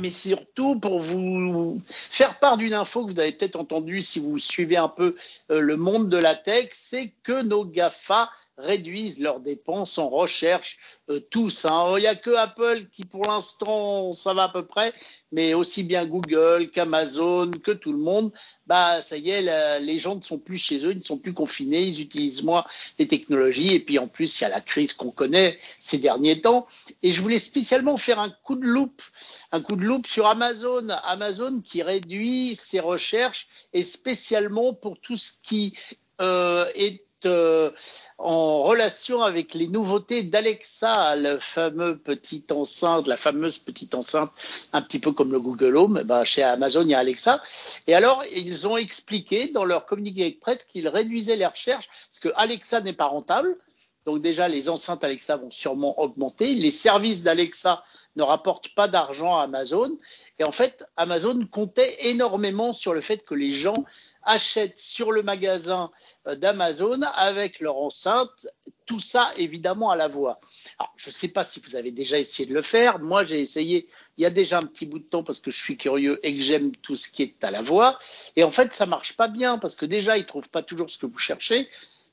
Mais 0.00 0.10
surtout 0.10 0.80
pour 0.80 1.00
vous 1.00 1.82
faire 1.86 2.38
part 2.38 2.56
d'une 2.56 2.72
info 2.72 3.04
que 3.04 3.12
vous 3.12 3.20
avez 3.20 3.32
peut-être 3.32 3.56
entendue 3.56 4.02
si 4.02 4.20
vous 4.20 4.38
suivez 4.38 4.78
un 4.78 4.88
peu 4.88 5.16
euh, 5.50 5.60
le 5.60 5.76
monde 5.76 6.08
de 6.08 6.16
la 6.16 6.34
tech, 6.34 6.70
c'est 6.72 7.12
que 7.22 7.42
nos 7.42 7.66
GAFA 7.66 8.30
réduisent 8.58 9.20
leurs 9.20 9.40
dépenses 9.40 9.98
en 9.98 10.08
recherche 10.08 10.78
euh, 11.10 11.20
tous. 11.20 11.64
Hein. 11.64 11.94
Il 11.96 12.00
n'y 12.00 12.06
a 12.06 12.14
que 12.14 12.30
Apple 12.30 12.86
qui 12.92 13.04
pour 13.04 13.24
l'instant 13.24 14.12
ça 14.12 14.34
va 14.34 14.44
à 14.44 14.48
peu 14.48 14.66
près, 14.66 14.92
mais 15.32 15.54
aussi 15.54 15.82
bien 15.82 16.06
Google 16.06 16.70
qu'Amazon, 16.70 17.50
que 17.50 17.70
tout 17.70 17.92
le 17.92 17.98
monde, 17.98 18.32
bah 18.66 19.00
ça 19.02 19.16
y 19.16 19.30
est, 19.30 19.80
les 19.80 19.98
gens 19.98 20.16
ne 20.16 20.22
sont 20.22 20.38
plus 20.38 20.58
chez 20.58 20.84
eux, 20.84 20.92
ils 20.92 20.98
ne 20.98 21.02
sont 21.02 21.18
plus 21.18 21.32
confinés, 21.32 21.82
ils 21.82 22.00
utilisent 22.00 22.42
moins 22.42 22.64
les 22.98 23.08
technologies 23.08 23.74
et 23.74 23.80
puis 23.80 23.98
en 23.98 24.06
plus 24.06 24.40
il 24.40 24.44
y 24.44 24.46
a 24.46 24.50
la 24.50 24.60
crise 24.60 24.92
qu'on 24.92 25.10
connaît 25.10 25.58
ces 25.80 25.98
derniers 25.98 26.40
temps. 26.40 26.66
Et 27.02 27.10
je 27.12 27.22
voulais 27.22 27.40
spécialement 27.40 27.96
faire 27.96 28.18
un 28.18 28.30
coup 28.30 28.56
de 28.56 28.66
loupe, 28.66 29.02
un 29.50 29.60
coup 29.60 29.76
de 29.76 29.82
loupe 29.82 30.06
sur 30.06 30.26
Amazon, 30.26 30.88
Amazon 31.04 31.60
qui 31.60 31.82
réduit 31.82 32.54
ses 32.54 32.80
recherches 32.80 33.48
et 33.72 33.82
spécialement 33.82 34.74
pour 34.74 34.98
tout 34.98 35.16
ce 35.16 35.32
qui 35.42 35.74
euh, 36.20 36.66
est 36.74 37.02
euh, 37.26 37.70
en 38.18 38.62
relation 38.62 39.22
avec 39.22 39.54
les 39.54 39.66
nouveautés 39.66 40.22
d'Alexa, 40.22 41.16
le 41.16 41.38
fameux 41.38 41.98
petit 41.98 42.44
enceinte, 42.50 43.06
la 43.06 43.16
fameuse 43.16 43.58
petite 43.58 43.94
enceinte, 43.94 44.30
un 44.72 44.82
petit 44.82 44.98
peu 44.98 45.12
comme 45.12 45.32
le 45.32 45.40
Google 45.40 45.76
Home. 45.76 45.98
Eh 46.02 46.04
ben, 46.04 46.24
chez 46.24 46.42
Amazon, 46.42 46.82
il 46.82 46.90
y 46.90 46.94
a 46.94 46.98
Alexa. 46.98 47.42
Et 47.86 47.94
alors, 47.94 48.24
ils 48.32 48.68
ont 48.68 48.76
expliqué 48.76 49.48
dans 49.48 49.64
leur 49.64 49.86
communiqué 49.86 50.30
de 50.30 50.36
presse 50.36 50.64
qu'ils 50.64 50.88
réduisaient 50.88 51.36
les 51.36 51.46
recherches 51.46 51.88
parce 52.08 52.20
que 52.20 52.28
Alexa 52.36 52.80
n'est 52.80 52.92
pas 52.92 53.06
rentable. 53.06 53.56
Donc 54.04 54.20
déjà, 54.20 54.48
les 54.48 54.68
enceintes 54.68 55.04
Alexa 55.04 55.36
vont 55.36 55.50
sûrement 55.50 56.00
augmenter. 56.00 56.54
Les 56.54 56.72
services 56.72 57.22
d'Alexa 57.22 57.84
ne 58.16 58.22
rapportent 58.22 58.74
pas 58.74 58.88
d'argent 58.88 59.38
à 59.38 59.44
Amazon. 59.44 59.96
Et 60.38 60.44
en 60.44 60.52
fait, 60.52 60.84
Amazon 60.96 61.46
comptait 61.50 61.96
énormément 62.00 62.72
sur 62.72 62.94
le 62.94 63.00
fait 63.00 63.18
que 63.18 63.34
les 63.34 63.52
gens 63.52 63.84
achètent 64.24 64.78
sur 64.78 65.12
le 65.12 65.22
magasin 65.22 65.90
euh, 66.26 66.36
d'Amazon 66.36 67.02
avec 67.14 67.60
leur 67.60 67.76
enceinte, 67.76 68.46
tout 68.86 69.00
ça 69.00 69.30
évidemment 69.36 69.90
à 69.90 69.96
la 69.96 70.08
voix. 70.08 70.40
Alors, 70.78 70.92
je 70.96 71.08
ne 71.08 71.12
sais 71.12 71.28
pas 71.28 71.44
si 71.44 71.60
vous 71.60 71.76
avez 71.76 71.90
déjà 71.90 72.18
essayé 72.18 72.48
de 72.48 72.54
le 72.54 72.62
faire. 72.62 72.98
Moi, 72.98 73.24
j'ai 73.24 73.40
essayé 73.40 73.88
il 74.18 74.22
y 74.22 74.26
a 74.26 74.30
déjà 74.30 74.58
un 74.58 74.62
petit 74.62 74.86
bout 74.86 74.98
de 74.98 75.04
temps 75.04 75.22
parce 75.22 75.40
que 75.40 75.50
je 75.50 75.60
suis 75.60 75.76
curieux 75.76 76.20
et 76.22 76.34
que 76.34 76.42
j'aime 76.42 76.74
tout 76.76 76.96
ce 76.96 77.08
qui 77.08 77.22
est 77.22 77.42
à 77.44 77.50
la 77.50 77.62
voix. 77.62 77.98
Et 78.36 78.44
en 78.44 78.50
fait, 78.50 78.72
ça 78.72 78.86
marche 78.86 79.14
pas 79.14 79.28
bien 79.28 79.58
parce 79.58 79.76
que 79.76 79.86
déjà, 79.86 80.16
ils 80.16 80.26
trouvent 80.26 80.48
pas 80.48 80.62
toujours 80.62 80.90
ce 80.90 80.98
que 80.98 81.06
vous 81.06 81.18
cherchez 81.18 81.68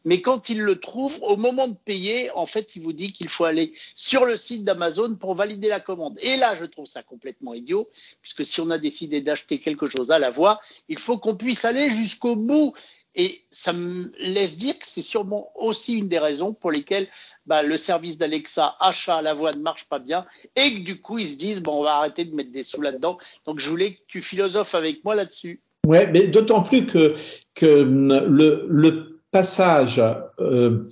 mais 0.06 0.22
quand 0.22 0.50
il 0.50 0.62
le 0.62 0.79
trouve, 0.79 1.20
au 1.22 1.36
moment 1.36 1.68
de 1.68 1.75
payer, 1.75 2.32
en 2.32 2.46
fait, 2.46 2.75
il 2.75 2.84
vous 2.84 2.94
dit 2.94 3.12
qu'il 3.12 3.29
faut 3.29 3.46
aller 3.46 3.74
sur 3.96 4.25
le 4.25 4.38
site 4.38 4.63
d'Amazon 4.63 5.15
pour 5.15 5.36
valider 5.36 5.68
la 5.68 5.79
commande. 5.79 6.18
Et 6.22 6.38
là, 6.38 6.56
je 6.60 6.65
trouve 6.65 6.86
ça 6.86 7.03
complètement 7.03 7.53
idiot, 7.53 7.89
puisque 8.22 8.46
si 8.46 8.62
on 8.62 8.70
a 8.70 8.77
décidé 8.77 9.22
d'acheter 9.22 9.60
quelque 9.60 9.88
chose 9.88 10.12
à 10.12 10.20
la 10.20 10.32
voix, 10.32 10.60
il 10.88 11.00
faut 11.00 11.18
qu'on 11.18 11.36
puisse 11.36 11.65
aller 11.65 11.89
jusqu'au 11.89 12.36
bout. 12.36 12.74
Et 13.15 13.41
ça 13.50 13.74
me 13.74 14.13
laisse 14.20 14.56
dire 14.56 14.77
que 14.77 14.86
c'est 14.86 15.01
sûrement 15.01 15.51
aussi 15.56 15.98
une 15.98 16.08
des 16.08 16.20
raisons 16.20 16.53
pour 16.53 16.72
lesquelles 16.72 17.08
bah, 17.48 17.63
le 17.63 17.77
service 17.77 18.20
d'Alexa 18.20 18.77
achat 18.79 19.18
à 19.18 19.22
la 19.22 19.34
voix 19.34 19.51
ne 19.51 19.60
marche 19.60 19.86
pas 19.86 19.98
bien 19.98 20.27
et 20.56 20.75
que 20.75 20.79
du 20.82 21.01
coup 21.01 21.18
ils 21.18 21.27
se 21.27 21.38
disent 21.38 21.63
bon 21.63 21.79
on 21.79 21.84
va 21.84 21.96
arrêter 21.96 22.24
de 22.24 22.36
mettre 22.36 22.51
des 22.51 22.62
sous 22.62 22.82
là-dedans. 22.82 23.18
Donc 23.48 23.60
je 23.60 23.68
voulais 23.68 23.94
que 23.94 24.01
tu 24.08 24.22
philosophes 24.22 24.75
avec 24.75 25.03
moi 25.03 25.15
là-dessus. 25.15 25.60
Ouais, 25.88 26.06
mais 26.06 26.27
d'autant 26.27 26.62
plus 26.62 26.86
que, 26.86 27.15
que 27.56 27.65
le, 27.65 28.68
le 28.70 29.08
passage, 29.31 30.01
euh, 30.39 30.88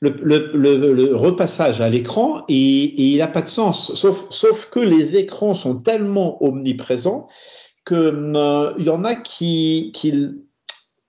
le, 0.00 0.10
le, 0.22 0.92
le, 0.94 1.16
repassage 1.16 1.80
à 1.80 1.88
l'écran, 1.88 2.42
et, 2.48 3.12
il 3.12 3.18
n'a 3.18 3.26
pas 3.26 3.42
de 3.42 3.48
sens. 3.48 3.94
Sauf, 3.94 4.26
sauf 4.30 4.70
que 4.70 4.80
les 4.80 5.16
écrans 5.16 5.54
sont 5.54 5.76
tellement 5.76 6.42
omniprésents 6.42 7.28
que 7.84 7.94
euh, 7.94 8.72
il 8.78 8.86
y 8.86 8.90
en 8.90 9.04
a 9.04 9.14
qui, 9.16 9.90
qui 9.94 10.12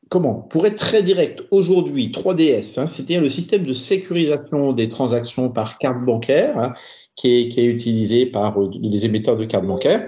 comment 0.10 0.42
pour 0.42 0.66
être 0.66 0.78
très 0.78 1.02
direct 1.02 1.44
aujourd'hui 1.52 2.10
3DS 2.10 2.80
hein, 2.80 2.88
c'est-à-dire 2.88 3.22
le 3.22 3.30
système 3.30 3.64
de 3.64 3.74
sécurisation 3.74 4.74
des 4.74 4.90
transactions 4.90 5.50
par 5.50 5.78
carte 5.78 6.04
bancaire 6.04 6.58
hein, 6.58 6.74
qui, 7.16 7.42
est, 7.42 7.50
qui 7.50 7.62
est 7.62 7.66
utilisé 7.66 8.26
par 8.26 8.60
euh, 8.60 8.72
les 8.82 9.06
émetteurs 9.06 9.38
de 9.38 9.46
cartes 9.46 9.66
bancaires 9.66 10.08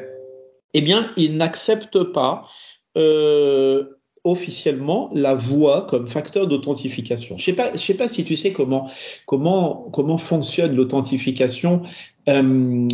eh 0.74 0.82
bien 0.82 1.12
ils 1.18 1.38
n'acceptent 1.38 2.04
pas 2.04 2.48
euh, 2.98 3.84
officiellement 4.26 5.10
la 5.14 5.36
voix 5.36 5.88
comme 5.90 6.08
facteur 6.08 6.48
d'authentification. 6.48 7.38
Je 7.38 7.46
sais 7.46 7.54
pas, 7.54 7.72
je 7.74 7.78
sais 7.78 7.94
pas 7.94 8.10
si 8.10 8.26
tu 8.26 8.36
sais 8.36 8.52
comment 8.52 8.90
comment 9.26 9.90
comment 9.94 10.18
fonctionne 10.18 10.76
l'authentification. 10.76 11.84
Euh, 12.28 12.88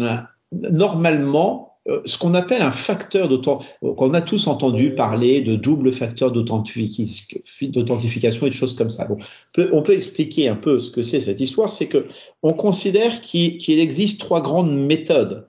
normalement, 0.51 1.77
euh, 1.87 2.01
ce 2.05 2.17
qu'on 2.17 2.33
appelle 2.35 2.61
un 2.61 2.71
facteur 2.71 3.29
d'authentification, 3.29 3.95
qu'on 3.95 4.13
a 4.13 4.21
tous 4.21 4.47
entendu 4.47 4.93
parler 4.93 5.41
de 5.41 5.55
double 5.55 5.93
facteur 5.93 6.31
d'authentification 6.31 8.45
et 8.45 8.49
de 8.49 8.53
choses 8.53 8.75
comme 8.75 8.91
ça. 8.91 9.07
Bon, 9.07 9.15
on, 9.15 9.53
peut, 9.53 9.69
on 9.73 9.81
peut 9.81 9.93
expliquer 9.93 10.49
un 10.49 10.57
peu 10.57 10.77
ce 10.79 10.91
que 10.91 11.01
c'est 11.01 11.21
cette 11.21 11.41
histoire. 11.41 11.71
C'est 11.71 11.87
que 11.87 12.05
on 12.43 12.53
considère 12.53 13.21
qu'il 13.21 13.79
existe 13.79 14.19
trois 14.19 14.41
grandes 14.41 14.75
méthodes 14.75 15.47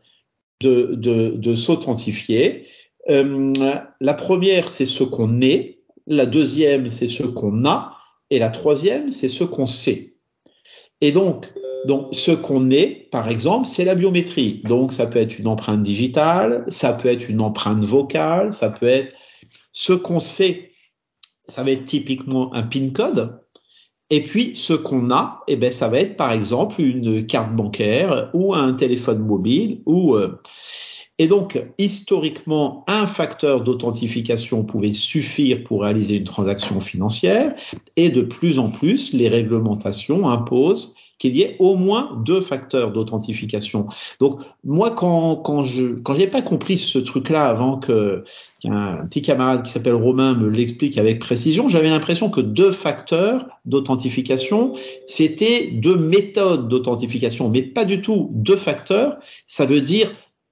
de, 0.62 0.94
de, 0.94 1.34
de 1.36 1.54
s'authentifier. 1.54 2.66
Euh, 3.10 3.52
la 4.00 4.14
première, 4.14 4.70
c'est 4.70 4.86
ce 4.86 5.04
qu'on 5.04 5.40
est. 5.40 5.80
La 6.06 6.26
deuxième, 6.26 6.90
c'est 6.90 7.06
ce 7.06 7.24
qu'on 7.24 7.64
a. 7.64 7.96
Et 8.30 8.38
la 8.38 8.50
troisième, 8.50 9.12
c'est 9.12 9.28
ce 9.28 9.44
qu'on 9.44 9.66
sait. 9.66 10.14
Et 11.00 11.12
donc, 11.12 11.52
donc 11.86 12.08
ce 12.12 12.30
qu'on 12.30 12.70
est, 12.70 13.08
par 13.10 13.28
exemple, 13.28 13.66
c'est 13.66 13.84
la 13.84 13.94
biométrie. 13.94 14.62
Donc, 14.64 14.92
ça 14.92 15.06
peut 15.06 15.18
être 15.18 15.38
une 15.38 15.48
empreinte 15.48 15.82
digitale, 15.82 16.64
ça 16.68 16.92
peut 16.92 17.08
être 17.08 17.28
une 17.28 17.40
empreinte 17.40 17.84
vocale, 17.84 18.52
ça 18.52 18.70
peut 18.70 18.86
être 18.86 19.14
ce 19.72 19.92
qu'on 19.92 20.20
sait. 20.20 20.70
Ça 21.46 21.64
va 21.64 21.72
être 21.72 21.84
typiquement 21.84 22.54
un 22.54 22.62
PIN 22.62 22.90
code. 22.94 23.40
Et 24.10 24.22
puis, 24.22 24.54
ce 24.54 24.74
qu'on 24.74 25.10
a, 25.10 25.42
eh 25.48 25.56
ben, 25.56 25.72
ça 25.72 25.88
va 25.88 25.98
être, 25.98 26.16
par 26.16 26.32
exemple, 26.32 26.80
une 26.80 27.26
carte 27.26 27.56
bancaire 27.56 28.30
ou 28.34 28.54
un 28.54 28.74
téléphone 28.74 29.20
mobile 29.20 29.82
ou 29.86 30.14
euh, 30.16 30.38
et 31.18 31.28
donc, 31.28 31.62
historiquement, 31.78 32.84
un 32.88 33.06
facteur 33.06 33.60
d'authentification 33.60 34.64
pouvait 34.64 34.94
suffire 34.94 35.62
pour 35.62 35.82
réaliser 35.82 36.16
une 36.16 36.24
transaction 36.24 36.80
financière, 36.80 37.54
et 37.96 38.10
de 38.10 38.22
plus 38.22 38.58
en 38.58 38.70
plus, 38.70 39.12
les 39.12 39.28
réglementations 39.28 40.28
imposent 40.28 40.94
qu'il 41.22 41.36
y 41.36 41.42
ait 41.42 41.54
au 41.60 41.76
moins 41.76 42.20
deux 42.24 42.40
facteurs 42.40 42.90
d'authentification. 42.90 43.86
Donc 44.18 44.40
moi, 44.64 44.90
quand 44.90 45.36
quand 45.36 45.62
je 45.62 46.00
quand 46.00 46.16
pas 46.32 46.42
compris 46.42 46.76
ce 46.76 46.98
truc-là 46.98 47.46
avant 47.46 47.78
qu'un 47.78 48.24
petit 49.08 49.22
camarade 49.22 49.62
qui 49.62 49.70
s'appelle 49.70 49.94
Romain 49.94 50.34
me 50.34 50.48
l'explique 50.48 50.98
avec 50.98 51.20
précision, 51.20 51.68
j'avais 51.68 51.90
l'impression 51.90 52.28
que 52.28 52.40
deux 52.40 52.72
facteurs 52.72 53.46
d'authentification, 53.66 54.74
c'était 55.06 55.70
deux 55.70 55.96
méthodes 55.96 56.68
d'authentification, 56.68 57.48
mais 57.48 57.62
pas 57.62 57.84
du 57.84 58.02
tout 58.02 58.30
deux 58.32 58.56
facteurs. 58.56 59.18
Ça 59.46 59.64
veut 59.64 59.80
dire 59.80 60.10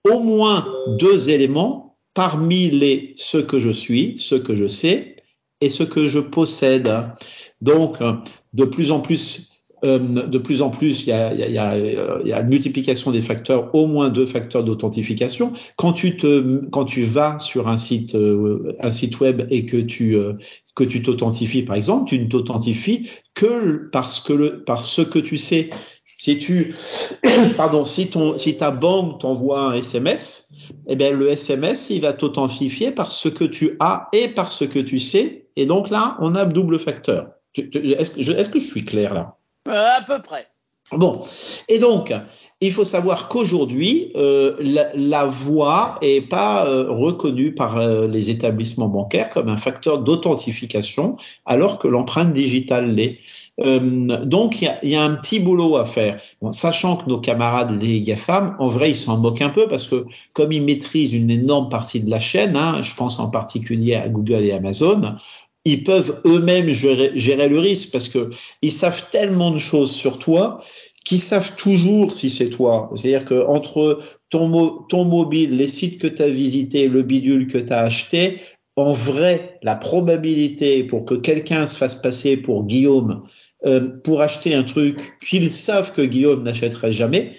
au 0.08 0.20
moins 0.20 0.66
deux 0.98 1.30
éléments 1.30 1.98
parmi 2.14 2.70
les 2.70 3.14
ce 3.16 3.38
que 3.38 3.58
je 3.58 3.70
suis, 3.70 4.14
ce 4.18 4.34
que 4.34 4.54
je 4.54 4.66
sais 4.66 5.16
et 5.60 5.70
ce 5.70 5.82
que 5.82 6.08
je 6.08 6.18
possède. 6.18 6.90
Donc, 7.60 7.98
de 8.52 8.64
plus 8.64 8.90
en 8.90 9.00
plus, 9.00 9.50
euh, 9.84 9.98
de 9.98 10.38
plus 10.38 10.62
en 10.62 10.70
plus, 10.70 11.04
il 11.04 11.08
y 11.08 11.12
a, 11.12 11.32
y, 11.34 11.58
a, 11.58 11.78
y 11.78 12.32
a, 12.32 12.40
une 12.40 12.48
multiplication 12.48 13.10
des 13.10 13.22
facteurs, 13.22 13.74
au 13.74 13.86
moins 13.86 14.10
deux 14.10 14.26
facteurs 14.26 14.64
d'authentification. 14.64 15.52
Quand 15.76 15.92
tu 15.92 16.16
te, 16.16 16.66
quand 16.70 16.84
tu 16.84 17.04
vas 17.04 17.38
sur 17.38 17.68
un 17.68 17.78
site, 17.78 18.14
euh, 18.14 18.76
un 18.80 18.90
site 18.90 19.20
web 19.20 19.46
et 19.50 19.66
que 19.66 19.78
tu 19.78 20.16
euh, 20.16 20.34
que 20.74 20.84
tu 20.84 21.02
t'authentifies, 21.02 21.62
par 21.62 21.76
exemple, 21.76 22.08
tu 22.08 22.18
ne 22.18 22.26
t'authentifies 22.26 23.08
que 23.34 23.88
parce 23.90 24.20
que 24.20 24.32
le, 24.32 24.64
parce 24.64 24.90
ce 24.90 25.02
que 25.02 25.18
tu 25.18 25.38
sais. 25.38 25.70
Si 26.20 26.38
tu, 26.38 26.74
pardon, 27.56 27.86
si 27.86 28.10
ton, 28.10 28.36
si 28.36 28.54
ta 28.58 28.70
banque 28.70 29.22
t'envoie 29.22 29.62
un 29.62 29.72
SMS, 29.72 30.50
eh 30.86 30.94
bien, 30.94 31.12
le 31.12 31.30
SMS, 31.30 31.88
il 31.88 32.02
va 32.02 32.12
t'authentifier 32.12 32.92
par 32.92 33.10
ce 33.10 33.30
que 33.30 33.44
tu 33.44 33.76
as 33.80 34.08
et 34.12 34.28
par 34.28 34.52
ce 34.52 34.66
que 34.66 34.78
tu 34.78 34.98
sais. 34.98 35.48
Et 35.56 35.64
donc 35.64 35.88
là, 35.88 36.18
on 36.20 36.34
a 36.34 36.44
double 36.44 36.78
facteur. 36.78 37.30
Est-ce 37.56 38.50
que, 38.50 38.58
je 38.58 38.66
suis 38.66 38.84
clair 38.84 39.14
là? 39.14 39.38
Euh, 39.68 39.88
à 39.96 40.02
peu 40.02 40.20
près. 40.20 40.46
Bon, 40.92 41.20
et 41.68 41.78
donc, 41.78 42.12
il 42.60 42.72
faut 42.72 42.84
savoir 42.84 43.28
qu'aujourd'hui, 43.28 44.10
euh, 44.16 44.56
la, 44.58 44.88
la, 44.94 45.24
voix 45.24 45.98
est 46.02 46.20
pas 46.20 46.66
euh, 46.66 46.86
reconnue 46.88 47.54
par 47.54 47.78
euh, 47.78 48.08
les 48.08 48.30
établissements 48.30 48.88
bancaires 48.88 49.30
comme 49.30 49.48
un 49.48 49.56
facteur 49.56 50.00
d'authentification, 50.00 51.16
alors 51.46 51.78
que 51.78 51.86
l'empreinte 51.86 52.32
digitale 52.32 52.92
l'est. 52.94 53.18
donc, 53.58 54.60
il 54.62 54.88
y 54.88 54.96
a, 54.96 55.02
un 55.02 55.14
petit 55.14 55.38
boulot 55.38 55.76
à 55.76 55.84
faire. 55.84 56.20
Sachant 56.50 56.96
que 56.96 57.08
nos 57.08 57.20
camarades, 57.20 57.80
les 57.80 58.02
GAFAM, 58.02 58.56
en 58.58 58.68
vrai, 58.68 58.90
ils 58.90 58.96
s'en 58.96 59.16
moquent 59.16 59.42
un 59.42 59.50
peu 59.50 59.68
parce 59.68 59.86
que 59.86 60.06
comme 60.32 60.50
ils 60.50 60.62
maîtrisent 60.62 61.14
une 61.14 61.30
énorme 61.30 61.68
partie 61.68 62.00
de 62.00 62.10
la 62.10 62.18
chaîne, 62.20 62.56
hein, 62.56 62.82
je 62.82 62.94
pense 62.96 63.20
en 63.20 63.30
particulier 63.30 63.94
à 63.94 64.08
Google 64.08 64.44
et 64.44 64.52
Amazon, 64.52 65.00
ils 65.64 65.84
peuvent 65.84 66.20
eux-mêmes 66.24 66.70
gérer, 66.70 67.12
gérer, 67.14 67.48
le 67.48 67.58
risque 67.58 67.90
parce 67.92 68.08
que 68.08 68.30
ils 68.62 68.72
savent 68.72 69.04
tellement 69.10 69.50
de 69.50 69.58
choses 69.58 69.92
sur 69.92 70.18
toi 70.18 70.64
qu'ils 71.04 71.18
savent 71.18 71.56
toujours 71.56 72.14
si 72.14 72.30
c'est 72.30 72.50
toi. 72.50 72.90
C'est-à-dire 72.94 73.24
que 73.24 73.46
entre 73.46 74.00
ton, 74.28 74.82
ton 74.88 75.04
mobile, 75.04 75.56
les 75.56 75.68
sites 75.68 76.00
que 76.00 76.06
tu 76.06 76.22
as 76.22 76.28
visités, 76.28 76.88
le 76.88 77.02
bidule 77.02 77.46
que 77.46 77.58
tu 77.58 77.72
as 77.72 77.80
acheté, 77.80 78.40
en 78.76 78.92
vrai, 78.92 79.58
la 79.62 79.76
probabilité 79.76 80.84
pour 80.84 81.04
que 81.04 81.14
quelqu'un 81.14 81.66
se 81.66 81.76
fasse 81.76 81.94
passer 81.94 82.36
pour 82.36 82.64
Guillaume 82.64 83.24
euh, 83.66 83.88
pour 84.04 84.22
acheter 84.22 84.54
un 84.54 84.62
truc 84.62 85.18
qu'ils 85.20 85.50
savent 85.50 85.92
que 85.92 86.00
Guillaume 86.00 86.42
n'achèterait 86.42 86.92
jamais, 86.92 87.36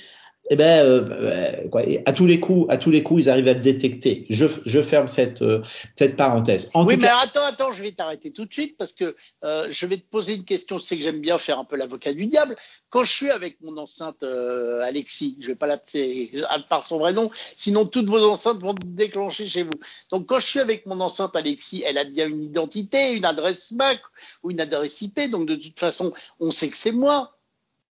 eh 0.53 0.57
ben, 0.57 0.85
euh, 0.85 1.69
quoi, 1.69 1.81
à 2.05 2.11
tous 2.11 2.25
les 2.25 2.41
coups, 2.41 2.65
à 2.67 2.77
tous 2.77 2.91
les 2.91 3.03
coups, 3.03 3.23
ils 3.23 3.29
arrivent 3.29 3.47
à 3.47 3.53
le 3.53 3.61
détecter. 3.61 4.25
Je, 4.29 4.47
je 4.65 4.81
ferme 4.81 5.07
cette 5.07 5.41
euh, 5.41 5.61
cette 5.95 6.17
parenthèse. 6.17 6.69
En 6.73 6.85
oui, 6.85 6.97
mais 6.97 7.07
attends, 7.07 7.45
attends, 7.45 7.71
je 7.71 7.81
vais 7.81 7.93
t'arrêter 7.93 8.33
tout 8.33 8.43
de 8.43 8.51
suite 8.51 8.75
parce 8.77 8.91
que 8.91 9.15
euh, 9.45 9.67
je 9.69 9.85
vais 9.85 9.95
te 9.95 10.03
poser 10.03 10.35
une 10.35 10.43
question. 10.43 10.77
C'est 10.77 10.97
que 10.97 11.03
j'aime 11.03 11.21
bien 11.21 11.37
faire 11.37 11.57
un 11.57 11.63
peu 11.63 11.77
l'avocat 11.77 12.13
du 12.13 12.25
diable. 12.25 12.57
Quand 12.89 13.05
je 13.05 13.13
suis 13.13 13.31
avec 13.31 13.61
mon 13.61 13.77
enceinte 13.77 14.23
euh, 14.23 14.81
Alexis, 14.81 15.37
je 15.39 15.47
vais 15.47 15.55
pas 15.55 15.67
l'appeler 15.67 16.33
par 16.69 16.85
son 16.85 16.99
vrai 16.99 17.13
nom, 17.13 17.31
sinon 17.55 17.85
toutes 17.85 18.09
vos 18.09 18.29
enceintes 18.29 18.59
vont 18.59 18.75
déclencher 18.85 19.45
chez 19.45 19.63
vous. 19.63 19.79
Donc 20.09 20.27
quand 20.27 20.39
je 20.39 20.47
suis 20.47 20.59
avec 20.59 20.85
mon 20.85 20.99
enceinte 20.99 21.33
Alexis, 21.33 21.81
elle 21.85 21.97
a 21.97 22.03
bien 22.03 22.27
une 22.27 22.43
identité, 22.43 23.13
une 23.13 23.23
adresse 23.23 23.71
MAC 23.71 24.01
ou 24.43 24.51
une 24.51 24.59
adresse 24.59 25.01
IP. 25.01 25.31
Donc 25.31 25.47
de 25.47 25.55
toute 25.55 25.79
façon, 25.79 26.11
on 26.41 26.51
sait 26.51 26.67
que 26.67 26.75
c'est 26.75 26.91
moi. 26.91 27.37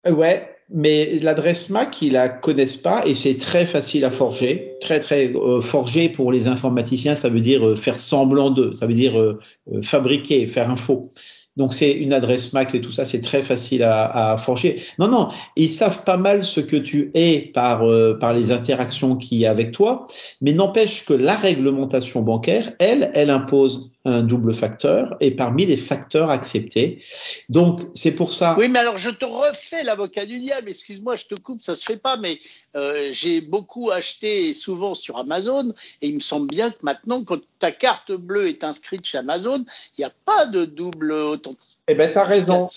Ouais, 0.07 0.54
mais 0.71 1.19
l'adresse 1.21 1.69
MAC, 1.71 2.03
ils 2.03 2.13
la 2.13 2.29
connaissent 2.29 2.77
pas 2.77 3.07
et 3.07 3.15
c'est 3.15 3.37
très 3.37 3.67
facile 3.67 4.05
à 4.05 4.11
forger. 4.11 4.77
Très, 4.81 5.01
très 5.01 5.31
euh, 5.35 5.61
forger 5.61 6.09
pour 6.09 6.33
les 6.33 6.49
informaticiens, 6.49 7.15
ça 7.15 7.29
veut 7.29 7.41
dire 7.41 7.67
euh, 7.67 7.77
faire 7.77 7.99
semblant 8.01 8.51
d'eux, 8.51 8.75
ça 8.75 8.87
veut 8.87 8.95
dire 8.95 9.19
euh, 9.19 9.39
fabriquer, 9.83 10.47
faire 10.47 10.71
un 10.71 10.77
faux. 10.77 11.09
Donc 11.57 11.73
c'est 11.73 11.93
une 11.93 12.13
adresse 12.13 12.53
MAC 12.53 12.75
et 12.75 12.81
tout 12.81 12.91
ça, 12.91 13.05
c'est 13.05 13.21
très 13.21 13.43
facile 13.43 13.85
à, 13.85 14.33
à, 14.33 14.39
forger. 14.39 14.83
Non, 14.99 15.07
non, 15.07 15.29
ils 15.55 15.69
savent 15.69 16.03
pas 16.03 16.17
mal 16.17 16.43
ce 16.43 16.61
que 16.61 16.77
tu 16.77 17.13
es 17.15 17.53
par 17.55 17.85
par 18.19 18.35
les 18.35 18.51
interactions 18.51 19.15
qu'il 19.17 19.39
y 19.39 19.47
a 19.47 19.51
avec 19.51 19.71
toi, 19.71 20.05
mais 20.41 20.53
n'empêche 20.53 21.05
que 21.05 21.15
la 21.15 21.37
réglementation 21.37 22.23
bancaire, 22.23 22.73
elle, 22.81 23.13
elle 23.15 23.31
impose 23.31 23.94
un 24.05 24.23
double 24.23 24.55
facteur 24.55 25.17
et 25.21 25.31
parmi 25.31 25.65
les 25.65 25.77
facteurs 25.77 26.31
acceptés. 26.31 27.03
Donc 27.49 27.81
c'est 27.95 28.15
pour 28.15 28.33
ça. 28.35 28.55
Oui, 28.59 28.69
mais 28.69 28.79
alors 28.79 28.99
je 28.99 29.11
te 29.11 29.25
refais 29.25 29.83
l'avocat 29.83 30.27
du 30.27 30.39
diable. 30.39 30.69
Excuse-moi, 30.69 31.17
je 31.17 31.25
te 31.25 31.35
coupe, 31.35 31.63
ça 31.63 31.75
se 31.75 31.85
fait 31.85 31.97
pas, 31.97 32.17
mais 32.17 32.39
euh, 32.77 33.09
j'ai 33.13 33.41
beaucoup 33.41 33.91
acheté 33.91 34.53
souvent 34.53 34.95
sur 34.95 35.17
Amazon 35.17 35.73
et 36.03 36.09
il 36.09 36.15
me 36.15 36.21
semble 36.21 36.49
bien 36.49 36.71
que 36.71 36.79
maintenant, 36.83 37.23
quand 37.25 37.41
ta 37.59 37.73
carte 37.73 38.13
bleue 38.13 38.49
est 38.49 38.63
inscrite 38.63 39.07
chez 39.07 39.19
Amazon, 39.19 39.65
il 39.97 40.01
n'y 40.01 40.05
a 40.05 40.13
pas 40.27 40.47
de 40.47 40.65
double 40.65 41.13
authentification. 41.13 41.79
Eh 41.89 41.95
ben, 41.95 42.13
as 42.15 42.25
raison. 42.25 42.69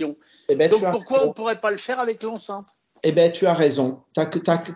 Eh 0.50 0.56
ben, 0.56 0.70
Donc 0.70 0.90
pourquoi 0.92 1.28
on 1.28 1.34
pourrait 1.34 1.60
pas 1.60 1.72
le 1.72 1.78
faire 1.78 2.00
avec 2.00 2.24
l'enceinte? 2.24 2.68
Eh 3.04 3.12
ben, 3.12 3.32
tu 3.32 3.46
as 3.48 3.54
raison. 3.54 4.00
Tu 4.14 4.22
as, 4.22 4.30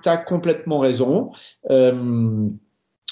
as, 0.05 0.17
complètement 0.17 0.79
raison. 0.79 1.31
Euh, 1.69 2.49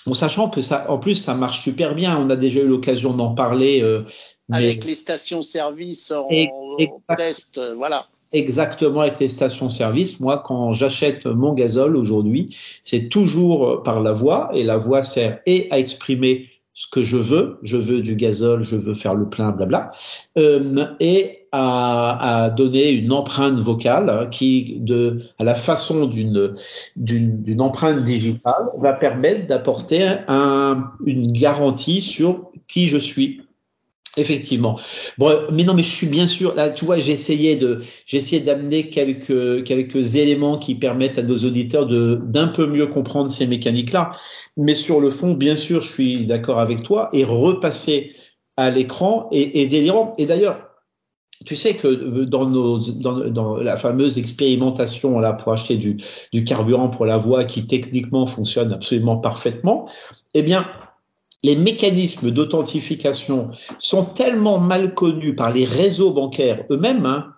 en 0.06 0.13
sachant 0.13 0.50
que 0.50 0.62
ça, 0.62 0.89
en 0.89 0.98
plus, 0.98 1.15
ça 1.15 1.34
marche 1.34 1.62
super 1.62 1.96
bien. 1.96 2.18
On 2.18 2.29
a 2.29 2.36
déjà 2.36 2.62
eu 2.62 2.68
l'occasion 2.68 3.13
d'en 3.13 3.34
parler. 3.34 3.82
Euh, 3.82 4.03
avec 4.51 4.84
les 4.84 4.96
stations-service 4.96 6.12
en, 6.12 6.27
test, 7.15 7.58
euh, 7.58 7.75
voilà. 7.75 8.08
Exactement 8.32 9.01
avec 9.01 9.20
les 9.20 9.29
stations-service. 9.29 10.20
Moi, 10.20 10.41
quand 10.46 10.72
j'achète 10.72 11.25
mon 11.25 11.53
gazole 11.53 11.96
aujourd'hui, 11.96 12.56
c'est 12.84 13.10
toujours 13.10 13.84
par 13.84 14.01
la 14.01 14.13
voix 14.13 14.50
et 14.53 14.63
la 14.63 14.77
voix 14.77 15.03
sert 15.03 15.39
et 15.46 15.68
à 15.72 15.79
exprimer 15.79 16.50
ce 16.79 16.88
que 16.88 17.01
je 17.01 17.18
veux, 17.18 17.58
je 17.62 17.75
veux 17.75 18.01
du 18.01 18.15
gazole, 18.15 18.63
je 18.63 18.77
veux 18.77 18.94
faire 18.94 19.13
le 19.13 19.27
plein, 19.27 19.51
blabla, 19.51 19.91
euh, 20.38 20.86
et 21.01 21.38
à, 21.51 22.44
à, 22.46 22.50
donner 22.50 22.89
une 22.91 23.12
empreinte 23.12 23.60
vocale 23.60 24.10
hein, 24.10 24.27
qui, 24.27 24.77
de, 24.79 25.22
à 25.39 25.44
la 25.44 25.56
façon 25.56 26.06
d'une 26.06 26.56
d'une 26.96 27.62
empreinte 27.62 28.03
digitale, 28.03 28.70
va 28.77 28.94
permettre 28.94 29.48
d'apporter 29.48 30.03
un, 30.27 30.91
une 31.06 31.32
garantie 31.32 32.01
sur 32.01 32.51
qui 32.68 32.88
je 32.88 32.98
suis. 32.98 33.41
Effectivement. 34.18 34.79
Bon, 35.20 35.32
mais 35.53 35.63
non, 35.63 35.75
mais 35.75 35.84
je 35.84 35.96
suis 35.96 36.08
bien 36.08 36.25
sûr. 36.25 36.56
Là, 36.56 36.72
tu 36.72 36.84
vois, 36.84 36.98
j'ai 36.98 37.12
essayé 37.12 37.56
de, 37.56 37.82
j'ai 38.08 38.39
d'amener 38.39 38.89
quelques 38.89 39.63
quelques 39.63 40.15
éléments 40.15 40.58
qui 40.58 40.74
permettent 40.74 41.20
à 41.20 41.24
nos 41.24 41.38
auditeurs 41.38 41.86
de 41.86 42.20
d'un 42.25 42.48
peu 42.48 42.65
mieux 42.65 42.88
comprendre 42.88 43.29
ces 43.29 43.46
mécaniques-là. 43.46 44.13
Mais 44.58 44.74
sur 44.74 45.00
le 45.00 45.12
fond, 45.12 45.36
bien 45.36 45.56
sûr, 45.56 45.82
je 45.82 45.89
suis 45.89 46.25
d'accord 46.25 46.60
avec 46.60 46.82
toi 46.82 47.10
et 47.13 47.24
repasser 47.24 48.13
à 48.58 48.70
l'écran 48.72 49.29
est, 49.32 49.68
délirant. 49.68 50.15
Et 50.18 50.25
d'ailleurs, 50.25 50.68
tu 51.46 51.55
sais 51.55 51.75
que 51.75 52.24
dans, 52.25 52.46
nos, 52.46 52.79
dans, 52.79 53.58
la 53.58 53.77
fameuse 53.77 54.17
expérimentation 54.17 55.19
là 55.19 55.34
pour 55.34 55.53
acheter 55.53 55.77
du, 55.77 55.98
du 56.34 56.43
carburant 56.43 56.89
pour 56.89 57.05
la 57.05 57.17
voie 57.17 57.46
qui 57.46 57.65
techniquement 57.65 58.27
fonctionne 58.27 58.74
absolument 58.74 59.17
parfaitement, 59.17 59.89
eh 60.34 60.41
bien, 60.41 60.67
les 61.43 61.55
mécanismes 61.55 62.31
d'authentification 62.31 63.51
sont 63.79 64.03
tellement 64.03 64.60
mal 64.60 64.93
connus 64.93 65.36
par 65.36 65.53
les 65.53 65.65
réseaux 65.65 66.12
bancaires 66.12 66.65
eux-mêmes 66.69 67.05
hein, 67.05 67.34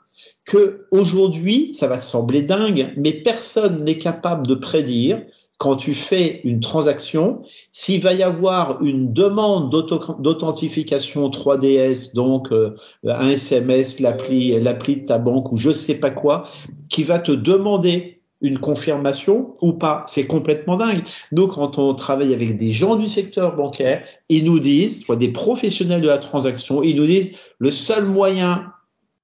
que 0.46 0.88
aujourd'hui, 0.92 1.74
ça 1.76 1.88
va 1.88 2.00
sembler 2.00 2.42
dingue, 2.42 2.94
mais 2.98 3.12
personne 3.12 3.84
n'est 3.84 4.00
capable 4.00 4.48
de 4.48 4.56
prédire 4.56 5.22
quand 5.62 5.76
tu 5.76 5.94
fais 5.94 6.42
une 6.44 6.60
transaction, 6.60 7.44
s'il 7.72 8.02
va 8.02 8.14
y 8.14 8.24
avoir 8.24 8.82
une 8.82 9.14
demande 9.14 9.70
d'authentification 9.70 11.30
3DS, 11.30 12.16
donc 12.16 12.52
euh, 12.52 12.76
un 13.06 13.30
SMS, 13.30 14.00
l'appli, 14.00 14.60
de 14.60 15.06
ta 15.06 15.20
banque 15.20 15.52
ou 15.52 15.58
je 15.58 15.70
sais 15.70 15.94
pas 15.94 16.10
quoi, 16.10 16.48
qui 16.90 17.04
va 17.04 17.20
te 17.20 17.32
demander 17.32 18.24
une 18.42 18.58
confirmation 18.58 19.54
ou 19.62 19.74
pas. 19.74 20.04
C'est 20.08 20.26
complètement 20.26 20.78
dingue. 20.78 21.04
Nous, 21.32 21.46
quand 21.46 21.78
on 21.78 21.94
travaille 21.94 22.34
avec 22.34 22.58
des 22.58 22.72
gens 22.72 22.96
du 22.96 23.08
secteur 23.08 23.56
bancaire, 23.56 24.04
ils 24.30 24.46
nous 24.46 24.58
disent, 24.58 25.06
soit 25.06 25.16
des 25.16 25.30
professionnels 25.30 26.02
de 26.02 26.08
la 26.08 26.18
transaction, 26.18 26.82
ils 26.82 26.96
nous 26.96 27.06
disent 27.06 27.34
le 27.60 27.70
seul 27.70 28.06
moyen 28.06 28.74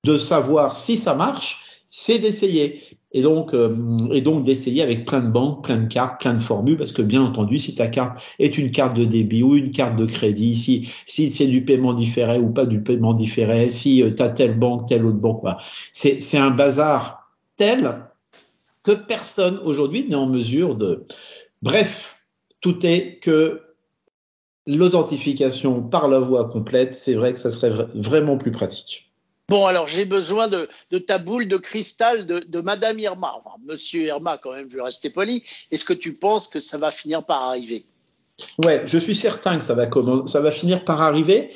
de 0.04 0.20
savoir 0.20 0.78
si 0.78 0.98
ça 0.98 1.16
marche, 1.16 1.67
c'est 1.90 2.20
d'essayer. 2.20 2.82
Et 3.14 3.22
donc, 3.22 3.54
euh, 3.54 3.76
et 4.12 4.22
donc 4.22 4.44
d'essayer 4.44 4.82
avec 4.82 5.06
plein 5.06 5.22
de 5.22 5.30
banques, 5.30 5.64
plein 5.64 5.78
de 5.78 5.88
cartes, 5.88 6.22
plein 6.22 6.34
de 6.34 6.42
formules, 6.42 6.78
parce 6.78 6.92
que 6.92 7.02
bien 7.02 7.22
entendu, 7.22 7.58
si 7.58 7.74
ta 7.74 7.88
carte 7.88 8.20
est 8.40 8.58
une 8.58 8.72
carte 8.72 8.96
de 8.96 9.06
débit 9.06 9.44
ou 9.44 9.56
une 9.56 9.72
carte 9.72 9.96
de 9.96 10.06
crédit, 10.06 10.56
si, 10.56 10.90
c'est 11.06 11.48
du 11.48 11.64
paiement 11.64 11.94
différé 11.94 12.38
ou 12.38 12.50
pas 12.50 12.66
du 12.66 12.82
paiement 12.82 13.14
différé, 13.14 13.70
si 13.70 14.04
euh, 14.04 14.12
tu 14.12 14.24
telle 14.36 14.60
banque, 14.60 14.88
telle 14.88 15.06
autre 15.06 15.18
banque, 15.18 15.44
c'est, 15.94 16.20
c'est 16.22 16.38
un 16.38 16.52
bazar 16.52 17.32
tel 17.56 18.04
que 18.84 18.92
personne 18.92 19.58
aujourd'hui 19.60 20.08
n'est 20.08 20.16
en 20.16 20.28
mesure 20.28 20.76
de. 20.76 21.06
Bref, 21.62 22.22
tout 22.62 22.86
est 22.86 23.20
que 23.22 23.62
l'authentification 24.68 25.82
par 25.82 26.08
la 26.08 26.20
voie 26.20 26.50
complète, 26.50 26.94
c'est 26.94 27.14
vrai 27.14 27.34
que 27.34 27.40
ça 27.40 27.52
serait 27.52 27.72
vraiment 27.96 28.38
plus 28.38 28.52
pratique. 28.52 29.07
Bon, 29.50 29.66
alors 29.66 29.88
j'ai 29.88 30.06
besoin 30.06 30.48
de, 30.48 30.68
ta 30.98 31.18
boule 31.20 31.48
de 31.48 31.58
cristal 31.58 32.26
de, 32.26 32.62
Madame 32.62 33.00
Irma, 33.00 33.34
enfin 33.38 33.56
Monsieur 33.66 34.02
Irma 34.04 34.38
quand 34.38 34.52
même, 34.52 34.70
je 34.70 34.76
vais 34.76 34.84
rester 34.84 35.10
poli. 35.10 35.44
Est-ce 35.72 35.86
que 35.86 35.94
tu 35.94 36.14
penses 36.14 36.48
que 36.48 36.60
ça 36.60 36.78
va 36.78 36.92
finir 36.92 37.24
par 37.24 37.44
arriver? 37.44 37.86
Ouais, 38.64 38.84
je 38.86 38.98
suis 38.98 39.16
certain 39.16 39.58
que 39.58 39.64
ça 39.64 39.74
va, 39.74 39.90
ça 40.26 40.42
va 40.42 40.52
finir 40.52 40.84
par 40.84 41.02
arriver 41.02 41.50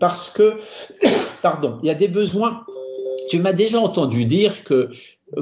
parce 0.00 0.30
que, 0.30 0.56
pardon, 1.42 1.78
il 1.82 1.86
y 1.86 1.90
a 1.90 1.94
des 1.94 2.08
besoins. 2.08 2.64
Tu 3.30 3.38
m'as 3.38 3.52
déjà 3.52 3.78
entendu 3.80 4.24
dire 4.24 4.64
que 4.64 4.90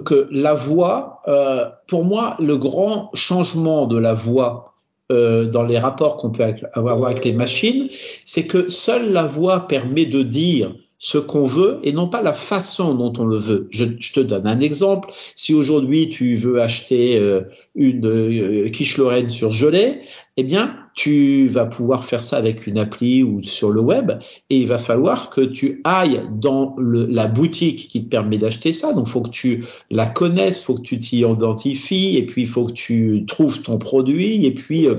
que 0.04 0.28
la 0.30 0.54
voix, 0.54 1.20
euh, 1.28 1.68
pour 1.88 2.04
moi, 2.04 2.36
le 2.40 2.56
grand 2.56 3.10
changement 3.14 3.86
de 3.86 3.98
la 3.98 4.14
voix 4.14 4.74
euh, 5.12 5.44
dans 5.46 5.62
les 5.62 5.78
rapports 5.78 6.16
qu'on 6.16 6.30
peut 6.30 6.44
avoir 6.72 7.04
avec 7.04 7.24
les 7.24 7.34
machines, 7.34 7.88
c'est 8.24 8.46
que 8.46 8.70
seule 8.70 9.12
la 9.12 9.26
voix 9.26 9.68
permet 9.68 10.06
de 10.06 10.22
dire 10.22 10.74
ce 11.04 11.18
qu'on 11.18 11.44
veut 11.44 11.80
et 11.82 11.92
non 11.92 12.08
pas 12.08 12.22
la 12.22 12.32
façon 12.32 12.94
dont 12.94 13.12
on 13.18 13.26
le 13.26 13.36
veut. 13.36 13.68
Je, 13.70 13.84
te 13.84 14.20
donne 14.20 14.46
un 14.46 14.60
exemple. 14.60 15.10
Si 15.34 15.52
aujourd'hui 15.52 16.08
tu 16.08 16.34
veux 16.34 16.62
acheter 16.62 17.18
euh, 17.18 17.42
une 17.74 18.06
euh, 18.06 18.70
quiche 18.70 18.96
Lorraine 18.96 19.28
surgelée, 19.28 20.00
eh 20.38 20.44
bien 20.44 20.78
tu 20.94 21.46
vas 21.48 21.66
pouvoir 21.66 22.06
faire 22.06 22.24
ça 22.24 22.38
avec 22.38 22.66
une 22.66 22.78
appli 22.78 23.22
ou 23.22 23.42
sur 23.42 23.68
le 23.68 23.82
web 23.82 24.12
et 24.48 24.56
il 24.56 24.66
va 24.66 24.78
falloir 24.78 25.28
que 25.28 25.42
tu 25.42 25.82
ailles 25.84 26.22
dans 26.32 26.74
le, 26.78 27.04
la 27.04 27.26
boutique 27.26 27.86
qui 27.88 28.04
te 28.04 28.08
permet 28.08 28.38
d'acheter 28.38 28.72
ça. 28.72 28.94
Donc, 28.94 29.06
faut 29.06 29.20
que 29.20 29.28
tu 29.28 29.62
la 29.90 30.06
connaisses, 30.06 30.62
faut 30.62 30.74
que 30.74 30.82
tu 30.82 30.98
t'y 30.98 31.18
identifies 31.18 32.16
et 32.16 32.24
puis 32.24 32.42
il 32.42 32.48
faut 32.48 32.64
que 32.64 32.72
tu 32.72 33.24
trouves 33.26 33.60
ton 33.60 33.76
produit 33.76 34.46
et 34.46 34.54
puis, 34.54 34.88
euh, 34.88 34.94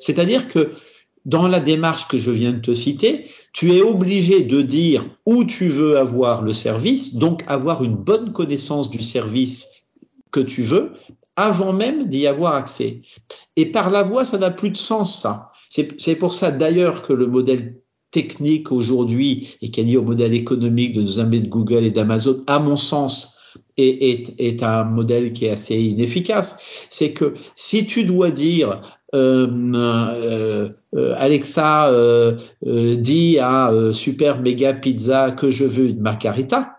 c'est-à-dire 0.00 0.48
que 0.48 0.72
dans 1.28 1.46
la 1.46 1.60
démarche 1.60 2.08
que 2.08 2.16
je 2.16 2.30
viens 2.30 2.54
de 2.54 2.60
te 2.60 2.72
citer, 2.72 3.26
tu 3.52 3.74
es 3.74 3.82
obligé 3.82 4.42
de 4.42 4.62
dire 4.62 5.04
où 5.26 5.44
tu 5.44 5.68
veux 5.68 5.98
avoir 5.98 6.42
le 6.42 6.54
service, 6.54 7.16
donc 7.16 7.44
avoir 7.46 7.84
une 7.84 7.96
bonne 7.96 8.32
connaissance 8.32 8.88
du 8.88 9.00
service 9.00 9.68
que 10.30 10.40
tu 10.40 10.62
veux 10.62 10.92
avant 11.36 11.74
même 11.74 12.06
d'y 12.06 12.26
avoir 12.26 12.54
accès. 12.54 13.02
Et 13.56 13.66
par 13.66 13.90
la 13.90 14.02
voix, 14.02 14.24
ça 14.24 14.38
n'a 14.38 14.50
plus 14.50 14.70
de 14.70 14.78
sens, 14.78 15.20
ça. 15.20 15.52
C'est 15.68 16.16
pour 16.16 16.32
ça 16.32 16.50
d'ailleurs 16.50 17.02
que 17.02 17.12
le 17.12 17.26
modèle 17.26 17.76
technique 18.10 18.72
aujourd'hui 18.72 19.56
et 19.60 19.70
qui 19.70 19.82
est 19.82 19.84
lié 19.84 19.98
au 19.98 20.02
modèle 20.02 20.32
économique 20.32 20.94
de 20.94 21.02
nos 21.02 21.20
amis 21.20 21.42
de 21.42 21.48
Google 21.48 21.84
et 21.84 21.90
d'Amazon, 21.90 22.42
à 22.46 22.58
mon 22.58 22.78
sens, 22.78 23.38
est, 23.76 24.62
un 24.62 24.84
modèle 24.84 25.32
qui 25.32 25.44
est 25.44 25.50
assez 25.50 25.76
inefficace. 25.76 26.58
C'est 26.88 27.12
que 27.12 27.34
si 27.54 27.86
tu 27.86 28.04
dois 28.04 28.30
dire 28.30 28.97
euh, 29.14 29.46
euh, 29.74 30.68
euh 30.94 31.14
Alexa 31.16 31.90
euh, 31.90 32.36
euh, 32.66 32.94
dit 32.96 33.38
à 33.38 33.72
Super 33.92 34.40
Mega 34.40 34.74
Pizza 34.74 35.30
que 35.32 35.50
je 35.50 35.64
veux 35.64 35.86
une 35.86 36.00
margarita, 36.00 36.78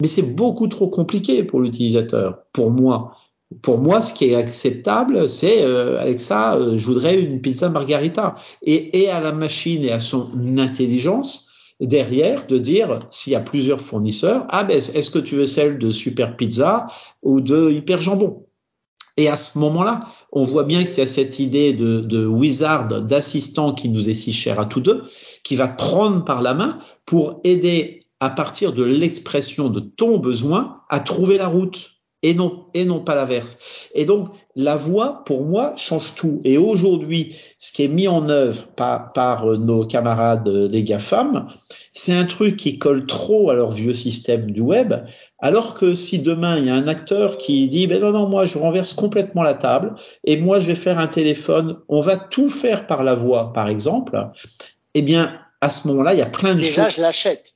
mais 0.00 0.08
c'est 0.08 0.22
beaucoup 0.22 0.68
trop 0.68 0.88
compliqué 0.88 1.42
pour 1.42 1.60
l'utilisateur, 1.60 2.38
pour 2.52 2.70
moi. 2.70 3.16
Pour 3.62 3.78
moi, 3.78 4.02
ce 4.02 4.12
qui 4.12 4.26
est 4.26 4.34
acceptable, 4.34 5.28
c'est 5.28 5.62
euh, 5.62 5.98
Alexa, 5.98 6.56
euh, 6.56 6.76
je 6.76 6.86
voudrais 6.86 7.18
une 7.18 7.40
pizza 7.40 7.68
margarita. 7.70 8.36
Et, 8.62 9.02
et 9.02 9.10
à 9.10 9.20
la 9.20 9.32
machine 9.32 9.82
et 9.82 9.90
à 9.90 9.98
son 9.98 10.30
intelligence 10.58 11.48
derrière 11.80 12.46
de 12.46 12.58
dire 12.58 13.00
s'il 13.10 13.32
y 13.32 13.36
a 13.36 13.40
plusieurs 13.40 13.80
fournisseurs, 13.80 14.46
ah 14.50 14.64
ben 14.64 14.76
est-ce 14.76 15.10
que 15.10 15.18
tu 15.18 15.36
veux 15.36 15.46
celle 15.46 15.78
de 15.78 15.90
Super 15.90 16.36
Pizza 16.36 16.88
ou 17.22 17.40
de 17.40 17.70
Hyper 17.70 18.02
Jambon? 18.02 18.44
Et 19.16 19.28
à 19.28 19.36
ce 19.36 19.58
moment-là, 19.58 20.00
on 20.32 20.42
voit 20.42 20.64
bien 20.64 20.84
qu'il 20.84 20.98
y 20.98 21.00
a 21.00 21.06
cette 21.06 21.38
idée 21.38 21.72
de, 21.72 22.26
wizard, 22.26 22.88
d'assistant 23.02 23.72
qui 23.72 23.88
nous 23.88 24.08
est 24.08 24.14
si 24.14 24.32
cher 24.32 24.60
à 24.60 24.66
tous 24.66 24.80
deux, 24.80 25.04
qui 25.42 25.56
va 25.56 25.68
prendre 25.68 26.24
par 26.24 26.42
la 26.42 26.54
main 26.54 26.78
pour 27.06 27.40
aider 27.44 28.02
à 28.20 28.30
partir 28.30 28.72
de 28.72 28.82
l'expression 28.82 29.70
de 29.70 29.80
ton 29.80 30.18
besoin 30.18 30.82
à 30.90 31.00
trouver 31.00 31.38
la 31.38 31.46
route 31.46 31.97
et 32.22 32.34
non 32.34 32.66
et 32.74 32.84
non 32.84 33.00
pas 33.00 33.14
l'inverse. 33.14 33.58
Et 33.94 34.04
donc 34.04 34.28
la 34.56 34.76
voix 34.76 35.22
pour 35.24 35.44
moi 35.44 35.74
change 35.76 36.14
tout. 36.14 36.40
Et 36.44 36.58
aujourd'hui, 36.58 37.36
ce 37.58 37.70
qui 37.72 37.84
est 37.84 37.88
mis 37.88 38.08
en 38.08 38.28
œuvre 38.28 38.66
par, 38.74 39.12
par 39.12 39.46
nos 39.46 39.86
camarades 39.86 40.48
les 40.48 40.82
GAFAM, 40.82 41.48
c'est 41.92 42.12
un 42.12 42.24
truc 42.24 42.56
qui 42.56 42.78
colle 42.78 43.06
trop 43.06 43.50
à 43.50 43.54
leur 43.54 43.70
vieux 43.70 43.94
système 43.94 44.50
du 44.50 44.60
web, 44.60 44.94
alors 45.38 45.74
que 45.74 45.94
si 45.94 46.18
demain 46.18 46.58
il 46.58 46.66
y 46.66 46.70
a 46.70 46.74
un 46.74 46.88
acteur 46.88 47.38
qui 47.38 47.68
dit 47.68 47.86
ben 47.86 48.00
non 48.00 48.12
non 48.12 48.28
moi 48.28 48.46
je 48.46 48.58
renverse 48.58 48.92
complètement 48.94 49.42
la 49.42 49.54
table 49.54 49.94
et 50.24 50.36
moi 50.38 50.58
je 50.58 50.66
vais 50.66 50.74
faire 50.76 50.98
un 50.98 51.08
téléphone, 51.08 51.78
on 51.88 52.00
va 52.00 52.16
tout 52.16 52.50
faire 52.50 52.86
par 52.86 53.04
la 53.04 53.14
voix 53.14 53.52
par 53.52 53.68
exemple, 53.68 54.18
eh 54.94 55.02
bien 55.02 55.38
à 55.60 55.70
ce 55.70 55.86
moment-là 55.88 56.14
il 56.14 56.18
y 56.18 56.22
a 56.22 56.26
plein 56.26 56.54
de 56.54 56.60
Déjà, 56.60 56.84
choses. 56.84 56.96
je 56.96 57.00
l'achète. 57.00 57.54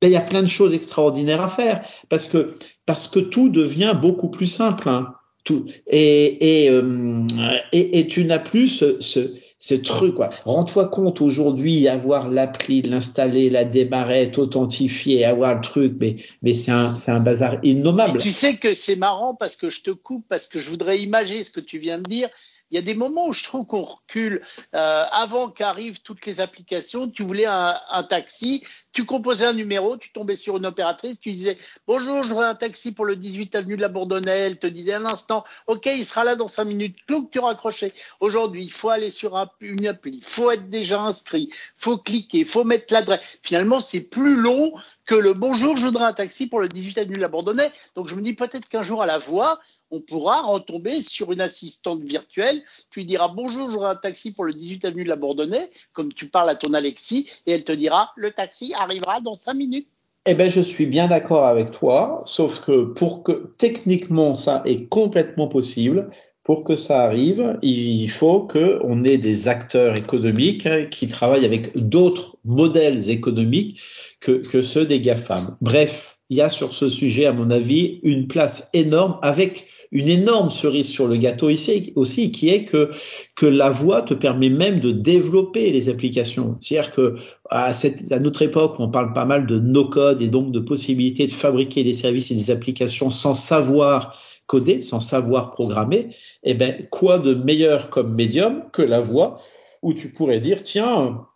Ben, 0.00 0.08
il 0.08 0.12
y 0.12 0.16
a 0.16 0.20
plein 0.22 0.42
de 0.42 0.48
choses 0.48 0.74
extraordinaires 0.74 1.42
à 1.42 1.48
faire 1.48 1.84
parce 2.08 2.28
que 2.28 2.56
parce 2.88 3.06
que 3.06 3.18
tout 3.18 3.50
devient 3.50 3.94
beaucoup 4.00 4.30
plus 4.30 4.46
simple. 4.46 4.88
Hein. 4.88 5.14
Tout 5.44 5.66
et 5.86 6.64
et, 6.64 6.70
euh, 6.70 7.26
et, 7.70 7.98
et 7.98 8.08
tu 8.08 8.24
n'as 8.24 8.38
plus 8.38 8.68
ce, 8.68 8.98
ce 9.00 9.34
ce 9.58 9.74
truc. 9.74 10.14
Rends-toi 10.46 10.86
compte 10.88 11.20
aujourd'hui 11.20 11.86
avoir 11.86 12.30
l'appli, 12.30 12.80
l'installer, 12.80 13.50
la 13.50 13.64
démarrer, 13.64 14.22
être 14.22 14.38
authentifié, 14.38 15.26
avoir 15.26 15.56
le 15.56 15.60
truc, 15.60 15.96
mais 16.00 16.16
mais 16.42 16.54
c'est 16.54 16.70
un 16.70 16.96
un 17.08 17.20
bazar 17.20 17.58
innommable. 17.62 18.18
Tu 18.18 18.30
sais 18.30 18.56
que 18.56 18.72
c'est 18.72 18.96
marrant 18.96 19.34
parce 19.34 19.56
que 19.56 19.68
je 19.68 19.82
te 19.82 19.90
coupe 19.90 20.24
parce 20.26 20.46
que 20.46 20.58
je 20.58 20.70
voudrais 20.70 20.98
imaginer 20.98 21.44
ce 21.44 21.50
que 21.50 21.60
tu 21.60 21.78
viens 21.78 21.98
de 21.98 22.08
dire 22.08 22.30
il 22.70 22.76
y 22.76 22.78
a 22.78 22.82
des 22.82 22.94
moments 22.94 23.28
où 23.28 23.32
je 23.32 23.44
trouve 23.44 23.66
qu'on 23.66 23.82
recule. 23.82 24.42
Euh, 24.74 25.04
avant 25.10 25.48
qu'arrivent 25.50 26.00
toutes 26.02 26.26
les 26.26 26.40
applications, 26.40 27.08
tu 27.08 27.22
voulais 27.22 27.46
un, 27.46 27.74
un, 27.90 28.02
taxi, 28.02 28.64
tu 28.92 29.04
composais 29.04 29.46
un 29.46 29.52
numéro, 29.52 29.96
tu 29.96 30.12
tombais 30.12 30.36
sur 30.36 30.56
une 30.56 30.66
opératrice, 30.66 31.18
tu 31.20 31.32
disais 31.32 31.56
bonjour, 31.86 32.22
je 32.24 32.34
veux 32.34 32.44
un 32.44 32.54
taxi 32.54 32.92
pour 32.92 33.04
le 33.04 33.16
18 33.16 33.54
avenue 33.54 33.76
de 33.76 33.82
la 33.82 33.88
Bourdonnais. 33.88 34.38
Elle 34.38 34.58
te 34.58 34.66
disait 34.66 34.94
un 34.94 35.06
instant, 35.06 35.44
ok, 35.66 35.86
il 35.86 36.04
sera 36.04 36.24
là 36.24 36.36
dans 36.36 36.48
cinq 36.48 36.64
minutes. 36.64 36.96
Clouc, 37.06 37.30
tu 37.30 37.38
raccrochais. 37.38 37.92
Aujourd'hui, 38.20 38.64
il 38.64 38.72
faut 38.72 38.90
aller 38.90 39.10
sur 39.10 39.36
une 39.60 39.86
appli, 39.86 40.18
il 40.18 40.24
faut 40.24 40.50
être 40.50 40.68
déjà 40.68 41.00
inscrit, 41.00 41.50
faut 41.76 41.98
cliquer, 41.98 42.44
faut 42.44 42.64
mettre 42.64 42.92
l'adresse. 42.92 43.20
Finalement, 43.42 43.80
c'est 43.80 44.00
plus 44.00 44.36
long 44.36 44.72
que 45.04 45.14
le 45.14 45.32
bonjour, 45.32 45.76
je 45.76 45.86
voudrais 45.86 46.04
un 46.04 46.12
taxi 46.12 46.48
pour 46.48 46.60
le 46.60 46.68
18 46.68 46.98
avenue 46.98 47.14
de 47.14 47.20
la 47.20 47.28
Bourdonnais. 47.28 47.70
Donc 47.94 48.08
je 48.08 48.14
me 48.14 48.20
dis 48.20 48.34
peut-être 48.34 48.68
qu'un 48.68 48.82
jour 48.82 49.02
à 49.02 49.06
la 49.06 49.18
voix, 49.18 49.58
on 49.90 50.00
pourra 50.00 50.42
retomber 50.42 51.02
sur 51.02 51.32
une 51.32 51.40
assistante 51.40 52.02
virtuelle. 52.02 52.62
Tu 52.90 53.00
lui 53.00 53.06
diras 53.06 53.28
bonjour, 53.28 53.70
j'aurai 53.70 53.90
un 53.90 53.96
taxi 53.96 54.32
pour 54.32 54.44
le 54.44 54.54
18 54.54 54.84
avenue 54.84 55.04
de 55.04 55.08
la 55.08 55.16
Bourdonnais, 55.16 55.70
comme 55.92 56.12
tu 56.12 56.28
parles 56.28 56.50
à 56.50 56.54
ton 56.54 56.72
Alexis, 56.74 57.30
et 57.46 57.52
elle 57.52 57.64
te 57.64 57.72
dira 57.72 58.12
le 58.16 58.30
taxi 58.30 58.72
arrivera 58.74 59.20
dans 59.20 59.34
cinq 59.34 59.54
minutes. 59.54 59.88
Eh 60.26 60.34
ben, 60.34 60.50
je 60.50 60.60
suis 60.60 60.86
bien 60.86 61.08
d'accord 61.08 61.46
avec 61.46 61.70
toi, 61.70 62.22
sauf 62.26 62.60
que 62.60 62.84
pour 62.84 63.22
que 63.22 63.54
techniquement 63.56 64.36
ça 64.36 64.62
est 64.66 64.86
complètement 64.86 65.48
possible, 65.48 66.10
pour 66.42 66.64
que 66.64 66.76
ça 66.76 67.02
arrive, 67.02 67.58
il 67.62 68.08
faut 68.10 68.40
que 68.40 68.78
on 68.82 69.04
ait 69.04 69.18
des 69.18 69.48
acteurs 69.48 69.96
économiques 69.96 70.68
qui 70.90 71.08
travaillent 71.08 71.44
avec 71.44 71.76
d'autres 71.76 72.36
modèles 72.44 73.10
économiques 73.10 73.80
que, 74.20 74.32
que 74.32 74.62
ceux 74.62 74.86
des 74.86 75.00
GAFAM. 75.00 75.56
Bref, 75.60 76.18
il 76.30 76.36
y 76.36 76.42
a 76.42 76.50
sur 76.50 76.74
ce 76.74 76.88
sujet, 76.88 77.26
à 77.26 77.32
mon 77.32 77.50
avis, 77.50 78.00
une 78.02 78.28
place 78.28 78.68
énorme 78.72 79.18
avec 79.22 79.66
une 79.90 80.08
énorme 80.08 80.50
cerise 80.50 80.88
sur 80.88 81.06
le 81.06 81.16
gâteau 81.16 81.48
ici 81.48 81.92
aussi, 81.96 82.30
qui 82.30 82.48
est 82.48 82.64
que, 82.64 82.90
que 83.36 83.46
la 83.46 83.70
voix 83.70 84.02
te 84.02 84.14
permet 84.14 84.50
même 84.50 84.80
de 84.80 84.90
développer 84.90 85.70
les 85.70 85.88
applications. 85.88 86.58
C'est-à-dire 86.60 86.92
que 86.92 87.16
à, 87.50 87.72
cette, 87.74 88.10
à 88.12 88.18
notre 88.18 88.42
époque, 88.42 88.74
on 88.78 88.90
parle 88.90 89.12
pas 89.12 89.24
mal 89.24 89.46
de 89.46 89.58
no-code 89.58 90.20
et 90.20 90.28
donc 90.28 90.52
de 90.52 90.60
possibilité 90.60 91.26
de 91.26 91.32
fabriquer 91.32 91.84
des 91.84 91.94
services 91.94 92.30
et 92.30 92.34
des 92.34 92.50
applications 92.50 93.10
sans 93.10 93.34
savoir 93.34 94.20
coder, 94.46 94.82
sans 94.82 95.00
savoir 95.00 95.52
programmer. 95.52 96.08
Eh 96.42 96.54
ben, 96.54 96.86
quoi 96.90 97.18
de 97.18 97.34
meilleur 97.34 97.90
comme 97.90 98.14
médium 98.14 98.64
que 98.72 98.82
la 98.82 99.00
voix 99.00 99.40
où 99.82 99.94
tu 99.94 100.12
pourrais 100.12 100.40
dire, 100.40 100.64
tiens, 100.64 101.27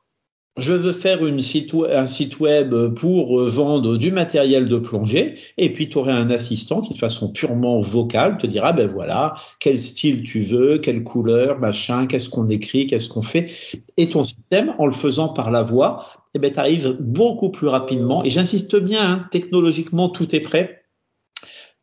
je 0.59 0.73
veux 0.73 0.93
faire 0.93 1.21
un 1.23 2.07
site 2.07 2.41
web 2.41 2.75
pour 2.95 3.49
vendre 3.49 3.97
du 3.97 4.13
matériel 4.13 4.69
de 4.69 4.79
plongée, 4.79 5.37
et 5.57 5.73
puis 5.73 5.89
tu 5.89 5.99
aurais 5.99 6.13
un 6.13 6.31
assistant 6.31 6.83
qui, 6.83 6.93
de 6.93 6.99
façon 6.99 7.33
purement 7.33 7.81
vocale, 7.81 8.37
te 8.37 8.47
dira, 8.47 8.73
ben 8.73 8.87
voilà, 8.87 9.35
quel 9.61 9.79
style 9.79 10.23
tu 10.25 10.43
veux, 10.43 10.79
quelle 10.79 11.05
couleur, 11.05 11.59
machin, 11.59 12.07
qu'est-ce 12.07 12.29
qu'on 12.29 12.49
écrit, 12.49 12.87
qu'est-ce 12.87 13.09
qu'on 13.09 13.23
fait. 13.23 13.51
Et 13.97 14.09
ton 14.09 14.25
système, 14.25 14.75
en 14.79 14.87
le 14.87 14.93
faisant 14.93 15.29
par 15.29 15.51
la 15.51 15.63
voix, 15.63 16.07
eh 16.35 16.39
ben, 16.39 16.53
tu 16.53 16.59
arrives 16.59 16.97
beaucoup 16.99 17.51
plus 17.51 17.69
rapidement. 17.69 18.25
Et 18.25 18.31
j'insiste 18.31 18.77
bien, 18.77 19.01
hein, 19.03 19.29
technologiquement, 19.31 20.09
tout 20.09 20.35
est 20.35 20.41
prêt. 20.41 20.82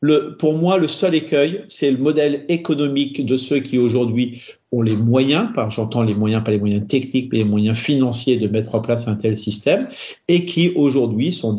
Le, 0.01 0.37
pour 0.37 0.53
moi, 0.53 0.77
le 0.77 0.87
seul 0.87 1.13
écueil, 1.13 1.65
c'est 1.67 1.91
le 1.91 1.97
modèle 1.97 2.45
économique 2.47 3.25
de 3.25 3.35
ceux 3.35 3.59
qui 3.59 3.77
aujourd'hui 3.77 4.41
ont 4.71 4.81
les 4.81 4.95
moyens, 4.95 5.49
j'entends 5.69 6.03
les 6.03 6.13
moyens, 6.13 6.43
pas 6.43 6.51
les 6.51 6.59
moyens 6.59 6.87
techniques, 6.87 7.29
mais 7.33 7.39
les 7.39 7.43
moyens 7.43 7.77
financiers 7.77 8.37
de 8.37 8.47
mettre 8.47 8.75
en 8.75 8.81
place 8.81 9.07
un 9.09 9.15
tel 9.15 9.37
système, 9.37 9.89
et 10.29 10.45
qui 10.45 10.71
aujourd'hui 10.75 11.33
sont, 11.33 11.55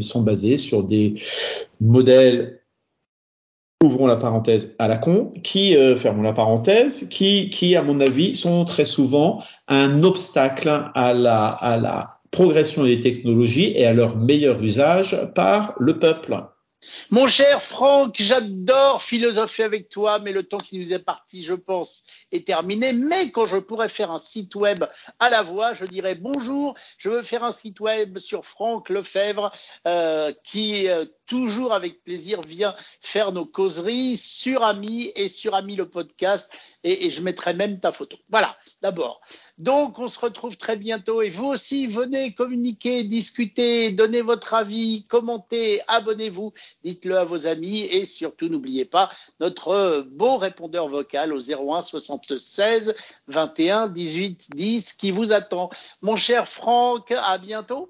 sont 0.00 0.22
basés 0.22 0.56
sur 0.56 0.84
des 0.84 1.14
modèles 1.80 2.60
ouvrons 3.84 4.06
la 4.06 4.16
parenthèse 4.16 4.74
à 4.78 4.88
la 4.88 4.96
con, 4.96 5.32
qui 5.42 5.76
euh, 5.76 5.96
fermons 5.96 6.22
la 6.22 6.32
parenthèse, 6.32 7.08
qui, 7.08 7.76
à 7.76 7.82
mon 7.82 8.00
avis 8.00 8.34
sont 8.34 8.64
très 8.64 8.86
souvent 8.86 9.42
un 9.68 10.02
obstacle 10.02 10.68
à 10.94 11.12
la 11.12 12.18
progression 12.30 12.84
des 12.84 13.00
technologies 13.00 13.72
et 13.76 13.84
à 13.86 13.92
leur 13.92 14.16
meilleur 14.16 14.62
usage 14.62 15.16
par 15.34 15.74
le 15.78 15.98
peuple. 15.98 16.36
Mon 17.10 17.26
cher 17.26 17.62
Franck, 17.62 18.16
j'adore 18.18 19.02
philosopher 19.02 19.64
avec 19.64 19.88
toi, 19.88 20.18
mais 20.18 20.32
le 20.32 20.42
temps 20.42 20.58
qui 20.58 20.78
nous 20.78 20.92
est 20.92 20.98
parti, 20.98 21.42
je 21.42 21.54
pense, 21.54 22.04
est 22.32 22.46
terminé. 22.46 22.92
Mais 22.92 23.30
quand 23.30 23.46
je 23.46 23.56
pourrais 23.56 23.88
faire 23.88 24.10
un 24.10 24.18
site 24.18 24.54
web 24.54 24.84
à 25.18 25.30
la 25.30 25.42
voix, 25.42 25.74
je 25.74 25.84
dirais 25.84 26.14
bonjour, 26.14 26.74
je 26.98 27.10
veux 27.10 27.22
faire 27.22 27.44
un 27.44 27.52
site 27.52 27.80
web 27.80 28.18
sur 28.18 28.44
Franck 28.44 28.88
Lefebvre, 28.88 29.52
euh, 29.86 30.32
qui 30.42 30.88
euh, 30.88 31.04
toujours 31.26 31.72
avec 31.72 32.02
plaisir 32.02 32.40
vient 32.42 32.74
faire 33.00 33.32
nos 33.32 33.44
causeries 33.44 34.16
sur 34.16 34.62
Ami 34.64 35.12
et 35.14 35.28
sur 35.28 35.54
Ami 35.54 35.76
le 35.76 35.88
podcast, 35.88 36.52
et, 36.84 37.06
et 37.06 37.10
je 37.10 37.22
mettrai 37.22 37.54
même 37.54 37.80
ta 37.80 37.92
photo. 37.92 38.16
Voilà, 38.28 38.56
d'abord. 38.82 39.20
Donc, 39.58 39.98
on 39.98 40.08
se 40.08 40.18
retrouve 40.18 40.56
très 40.56 40.76
bientôt, 40.76 41.22
et 41.22 41.30
vous 41.30 41.46
aussi, 41.46 41.86
venez 41.86 42.34
communiquer, 42.34 43.04
discuter, 43.04 43.90
donner 43.90 44.22
votre 44.22 44.54
avis, 44.54 45.06
commenter, 45.08 45.80
abonnez-vous, 45.88 46.52
dites-le 46.84 47.18
à 47.18 47.24
vos 47.24 47.46
amis, 47.46 47.80
et 47.82 48.04
surtout, 48.04 48.48
n'oubliez 48.48 48.84
pas 48.84 49.10
notre 49.40 50.06
beau 50.10 50.36
répondeur 50.36 50.88
vocal 50.88 51.32
au 51.32 51.40
01 51.40 51.82
76 51.82 52.94
21 53.28 53.88
18 53.88 54.50
10 54.54 54.92
qui 54.94 55.10
vous 55.10 55.32
attend. 55.32 55.70
Mon 56.02 56.16
cher 56.16 56.48
Franck, 56.48 57.12
à 57.12 57.38
bientôt. 57.38 57.84